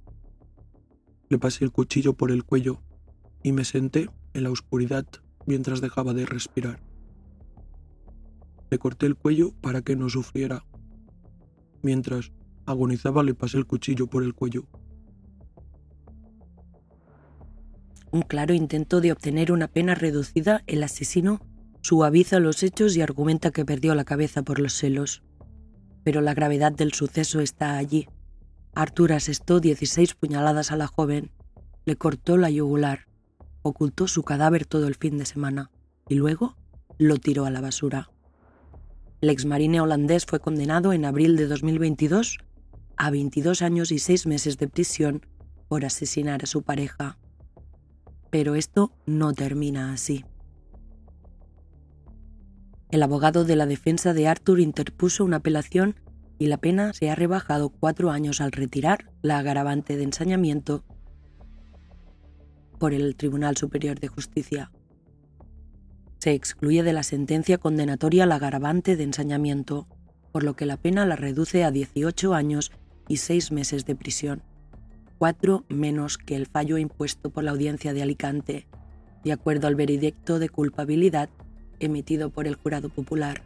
Le 1.28 1.38
pasé 1.38 1.64
el 1.64 1.72
cuchillo 1.72 2.12
por 2.12 2.31
el 2.31 2.44
cuello 2.44 2.81
y 3.42 3.52
me 3.52 3.64
senté 3.64 4.09
en 4.35 4.45
la 4.45 4.51
oscuridad 4.51 5.07
mientras 5.47 5.81
dejaba 5.81 6.14
de 6.14 6.27
respirar. 6.27 6.81
Le 8.71 8.79
corté 8.79 9.07
el 9.07 9.17
cuello 9.17 9.53
para 9.61 9.83
que 9.83 9.97
no 9.97 10.09
sufriera. 10.11 10.64
Mientras 11.83 12.33
agonizaba 12.67 13.23
le 13.23 13.35
pasé 13.35 13.59
el 13.59 13.67
cuchillo 13.67 14.07
por 14.07 14.23
el 14.23 14.35
cuello. 14.35 14.67
Un 18.11 18.23
claro 18.23 18.55
intento 18.55 19.01
de 19.01 19.12
obtener 19.12 19.53
una 19.53 19.69
pena 19.69 19.95
reducida, 19.95 20.62
el 20.67 20.83
asesino 20.83 21.41
suaviza 21.81 22.41
los 22.41 22.62
hechos 22.62 22.97
y 22.97 23.01
argumenta 23.01 23.51
que 23.51 23.64
perdió 23.64 23.95
la 23.95 24.05
cabeza 24.05 24.43
por 24.43 24.61
los 24.61 24.75
celos. 24.75 25.23
Pero 26.05 26.21
la 26.21 26.35
gravedad 26.35 26.73
del 26.73 26.93
suceso 26.93 27.41
está 27.41 27.77
allí. 27.77 28.09
Arthur 28.75 29.12
asestó 29.12 29.61
16 29.61 30.14
puñaladas 30.14 30.71
a 30.73 30.77
la 30.77 30.87
joven, 30.87 31.31
le 31.85 31.97
cortó 31.97 32.37
la 32.37 32.51
yugular, 32.51 33.08
ocultó 33.68 34.09
su 34.09 34.22
cadáver 34.22 34.66
todo 34.66 34.88
el 34.88 34.94
fin 34.94 35.18
de 35.18 35.26
semana 35.26 35.70
y 36.09 36.16
luego 36.16 36.57
lo 36.98 37.18
tiró 37.18 37.44
a 37.44 37.50
la 37.50 37.61
basura. 37.61 38.11
El 39.20 39.31
exmarine 39.31 39.81
holandés 39.81 40.26
fue 40.26 40.40
condenado 40.40 40.92
en 40.92 41.04
abril 41.04 41.37
de 41.37 41.46
2022 41.46 42.38
a 42.96 43.11
22 43.11 43.62
años 43.62 43.92
y 43.92 43.98
6 43.98 44.26
meses 44.26 44.59
de 44.59 44.68
prisión 44.68 45.26
por 45.68 45.85
asesinar 45.85 46.42
a 46.42 46.46
su 46.46 46.62
pareja. 46.62 47.18
Pero 48.31 48.54
esto 48.54 48.92
no 49.07 49.33
termina 49.33 49.92
así. 49.92 50.24
El 52.90 53.02
abogado 53.02 53.44
de 53.44 53.57
la 53.57 53.66
defensa 53.66 54.14
de 54.14 54.28
Arthur 54.28 54.61
interpuso 54.61 55.24
una 55.24 55.37
apelación 55.37 55.96
y 56.38 56.46
la 56.46 56.57
pena 56.57 56.92
se 56.92 57.11
ha 57.11 57.14
rebajado 57.14 57.68
cuatro 57.68 58.11
años 58.11 58.40
al 58.40 58.52
retirar 58.52 59.11
la 59.20 59.38
agravante 59.38 59.96
de 59.96 60.04
ensañamiento 60.04 60.85
por 62.79 62.95
el 62.95 63.17
Tribunal 63.17 63.57
Superior 63.57 64.01
de 64.01 64.09
Justicia. 64.09 64.71
Se 66.19 66.33
excluye 66.33 66.83
de 66.83 66.93
la 66.93 67.03
sentencia 67.03 67.59
condenatoria 67.59 68.27
la 68.27 68.37
agravante 68.37 68.97
de 68.97 69.05
ensañamiento, 69.05 69.87
por 70.33 70.43
lo 70.43 70.55
que 70.55 70.67
la 70.67 70.77
pena 70.77 71.07
la 71.07 71.17
reduce 71.17 71.64
a 71.64 71.71
18 71.71 72.35
años 72.35 72.73
y 73.09 73.19
6 73.19 73.53
meses 73.53 73.85
de 73.85 73.95
prisión, 73.95 74.43
cuatro 75.19 75.64
menos 75.69 76.19
que 76.19 76.37
el 76.37 76.47
fallo 76.47 76.79
impuesto 76.79 77.31
por 77.31 77.45
la 77.45 77.51
Audiencia 77.51 77.93
de 77.93 78.03
Alicante, 78.03 78.67
de 79.25 79.33
acuerdo 79.33 79.67
al 79.67 79.75
veredicto 79.75 80.38
de 80.38 80.49
culpabilidad 80.49 81.29
emitido 81.81 82.31
por 82.31 82.47
el 82.47 82.55
jurado 82.55 82.88
popular. 82.88 83.43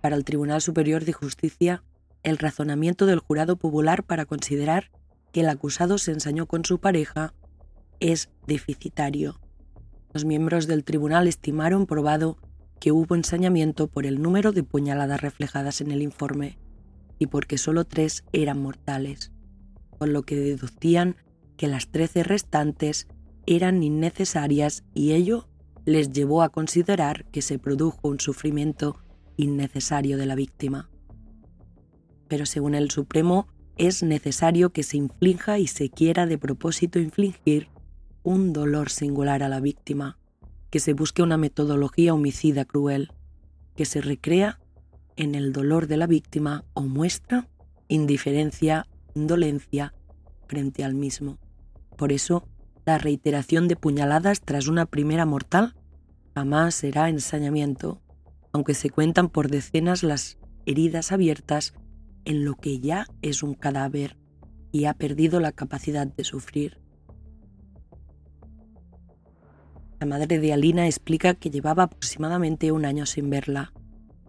Para 0.00 0.16
el 0.16 0.24
Tribunal 0.24 0.60
Superior 0.60 1.04
de 1.04 1.12
Justicia, 1.12 1.82
el 2.22 2.38
razonamiento 2.38 3.06
del 3.06 3.18
jurado 3.18 3.56
popular 3.56 4.02
para 4.02 4.24
considerar 4.24 4.90
que 5.32 5.40
el 5.40 5.48
acusado 5.48 5.98
se 5.98 6.12
ensañó 6.12 6.46
con 6.46 6.64
su 6.64 6.78
pareja 6.78 7.34
es 8.00 8.30
deficitario. 8.46 9.40
Los 10.12 10.24
miembros 10.24 10.66
del 10.66 10.84
tribunal 10.84 11.28
estimaron 11.28 11.86
probado 11.86 12.38
que 12.80 12.92
hubo 12.92 13.14
ensañamiento 13.14 13.88
por 13.88 14.06
el 14.06 14.20
número 14.20 14.52
de 14.52 14.62
puñaladas 14.62 15.20
reflejadas 15.20 15.80
en 15.80 15.90
el 15.90 16.02
informe 16.02 16.58
y 17.18 17.26
porque 17.26 17.58
solo 17.58 17.84
tres 17.84 18.24
eran 18.32 18.60
mortales, 18.60 19.32
con 19.98 20.12
lo 20.12 20.22
que 20.22 20.36
deducían 20.36 21.16
que 21.56 21.68
las 21.68 21.88
trece 21.88 22.22
restantes 22.22 23.08
eran 23.46 23.82
innecesarias 23.82 24.84
y 24.94 25.12
ello 25.12 25.48
les 25.84 26.12
llevó 26.12 26.42
a 26.42 26.48
considerar 26.50 27.24
que 27.26 27.42
se 27.42 27.58
produjo 27.58 28.08
un 28.08 28.20
sufrimiento 28.20 28.98
innecesario 29.36 30.18
de 30.18 30.26
la 30.26 30.34
víctima. 30.34 30.90
Pero 32.28 32.44
según 32.44 32.74
el 32.74 32.90
Supremo, 32.90 33.46
es 33.78 34.02
necesario 34.02 34.70
que 34.70 34.82
se 34.82 34.96
inflinja 34.96 35.58
y 35.58 35.66
se 35.66 35.90
quiera 35.90 36.26
de 36.26 36.38
propósito 36.38 36.98
infligir 36.98 37.68
un 38.26 38.52
dolor 38.52 38.90
singular 38.90 39.44
a 39.44 39.48
la 39.48 39.60
víctima, 39.60 40.18
que 40.70 40.80
se 40.80 40.94
busque 40.94 41.22
una 41.22 41.36
metodología 41.36 42.12
homicida 42.12 42.64
cruel, 42.64 43.12
que 43.76 43.84
se 43.84 44.00
recrea 44.00 44.58
en 45.14 45.36
el 45.36 45.52
dolor 45.52 45.86
de 45.86 45.96
la 45.96 46.08
víctima 46.08 46.64
o 46.74 46.82
muestra 46.82 47.48
indiferencia, 47.86 48.88
indolencia 49.14 49.94
frente 50.48 50.82
al 50.82 50.96
mismo. 50.96 51.38
Por 51.96 52.10
eso, 52.10 52.48
la 52.84 52.98
reiteración 52.98 53.68
de 53.68 53.76
puñaladas 53.76 54.40
tras 54.40 54.66
una 54.66 54.86
primera 54.86 55.24
mortal 55.24 55.76
jamás 56.34 56.74
será 56.74 57.08
ensañamiento, 57.08 58.02
aunque 58.52 58.74
se 58.74 58.90
cuentan 58.90 59.28
por 59.28 59.48
decenas 59.48 60.02
las 60.02 60.36
heridas 60.66 61.12
abiertas 61.12 61.74
en 62.24 62.44
lo 62.44 62.56
que 62.56 62.80
ya 62.80 63.06
es 63.22 63.44
un 63.44 63.54
cadáver 63.54 64.16
y 64.72 64.86
ha 64.86 64.94
perdido 64.94 65.38
la 65.38 65.52
capacidad 65.52 66.08
de 66.08 66.24
sufrir. 66.24 66.85
La 69.98 70.06
madre 70.06 70.38
de 70.38 70.52
Alina 70.52 70.86
explica 70.86 71.34
que 71.34 71.50
llevaba 71.50 71.84
aproximadamente 71.84 72.70
un 72.70 72.84
año 72.84 73.06
sin 73.06 73.30
verla. 73.30 73.72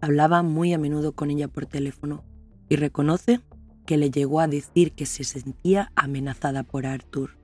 Hablaba 0.00 0.42
muy 0.42 0.72
a 0.72 0.78
menudo 0.78 1.12
con 1.12 1.30
ella 1.30 1.48
por 1.48 1.66
teléfono 1.66 2.24
y 2.70 2.76
reconoce 2.76 3.40
que 3.84 3.98
le 3.98 4.10
llegó 4.10 4.40
a 4.40 4.48
decir 4.48 4.92
que 4.92 5.04
se 5.04 5.24
sentía 5.24 5.92
amenazada 5.94 6.62
por 6.62 6.86
Arthur. 6.86 7.36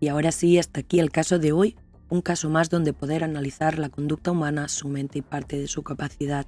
Y 0.00 0.08
ahora 0.08 0.32
sí, 0.32 0.58
hasta 0.58 0.80
aquí 0.80 0.98
el 0.98 1.10
caso 1.10 1.38
de 1.38 1.52
hoy, 1.52 1.76
un 2.08 2.22
caso 2.22 2.48
más 2.48 2.70
donde 2.70 2.94
poder 2.94 3.22
analizar 3.22 3.78
la 3.78 3.90
conducta 3.90 4.30
humana, 4.30 4.68
su 4.68 4.88
mente 4.88 5.18
y 5.18 5.22
parte 5.22 5.58
de 5.58 5.68
su 5.68 5.82
capacidad. 5.82 6.46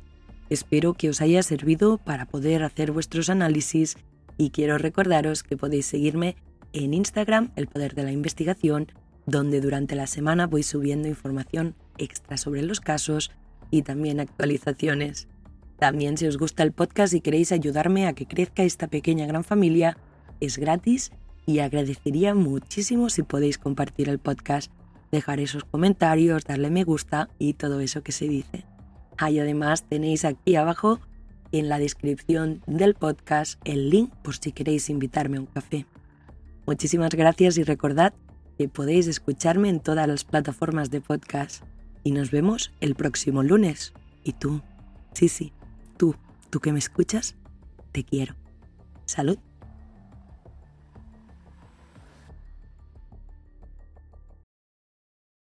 Espero 0.48 0.94
que 0.94 1.10
os 1.10 1.20
haya 1.20 1.42
servido 1.42 1.98
para 1.98 2.26
poder 2.26 2.62
hacer 2.62 2.92
vuestros 2.92 3.28
análisis 3.28 3.96
y 4.38 4.50
quiero 4.50 4.78
recordaros 4.78 5.42
que 5.42 5.58
podéis 5.58 5.84
seguirme 5.84 6.36
en 6.72 6.94
Instagram, 6.94 7.52
El 7.56 7.66
Poder 7.66 7.94
de 7.94 8.04
la 8.04 8.12
Investigación, 8.12 8.88
donde 9.26 9.60
durante 9.60 9.94
la 9.94 10.06
semana 10.06 10.46
voy 10.46 10.62
subiendo 10.62 11.08
información 11.08 11.74
extra 11.98 12.36
sobre 12.36 12.62
los 12.62 12.80
casos 12.80 13.30
y 13.70 13.82
también 13.82 14.20
actualizaciones. 14.20 15.28
También 15.78 16.16
si 16.16 16.26
os 16.26 16.38
gusta 16.38 16.62
el 16.62 16.72
podcast 16.72 17.12
y 17.14 17.20
queréis 17.20 17.52
ayudarme 17.52 18.06
a 18.06 18.12
que 18.12 18.26
crezca 18.26 18.62
esta 18.62 18.86
pequeña 18.86 19.26
gran 19.26 19.44
familia, 19.44 19.96
es 20.40 20.58
gratis 20.58 21.12
y 21.46 21.58
agradecería 21.58 22.34
muchísimo 22.34 23.10
si 23.10 23.22
podéis 23.22 23.58
compartir 23.58 24.08
el 24.08 24.18
podcast, 24.18 24.70
dejar 25.10 25.40
esos 25.40 25.64
comentarios, 25.64 26.44
darle 26.44 26.70
me 26.70 26.84
gusta 26.84 27.28
y 27.38 27.54
todo 27.54 27.80
eso 27.80 28.02
que 28.02 28.12
se 28.12 28.28
dice. 28.28 28.64
Ahí 29.18 29.38
además 29.38 29.84
tenéis 29.88 30.24
aquí 30.24 30.56
abajo 30.56 31.00
en 31.52 31.68
la 31.68 31.78
descripción 31.78 32.62
del 32.66 32.94
podcast 32.94 33.60
el 33.64 33.90
link 33.90 34.12
por 34.22 34.36
si 34.36 34.52
queréis 34.52 34.88
invitarme 34.88 35.36
a 35.36 35.40
un 35.40 35.46
café. 35.46 35.86
Muchísimas 36.66 37.10
gracias 37.14 37.58
y 37.58 37.64
recordad 37.64 38.14
podéis 38.68 39.06
escucharme 39.06 39.68
en 39.68 39.80
todas 39.80 40.08
las 40.08 40.24
plataformas 40.24 40.90
de 40.90 41.00
podcast 41.00 41.64
y 42.04 42.12
nos 42.12 42.30
vemos 42.30 42.72
el 42.80 42.94
próximo 42.94 43.42
lunes. 43.42 43.92
Y 44.24 44.32
tú, 44.32 44.62
sí, 45.12 45.28
sí, 45.28 45.52
tú, 45.96 46.14
tú 46.50 46.60
que 46.60 46.72
me 46.72 46.78
escuchas, 46.78 47.36
te 47.92 48.04
quiero. 48.04 48.34
Salud. 49.04 49.38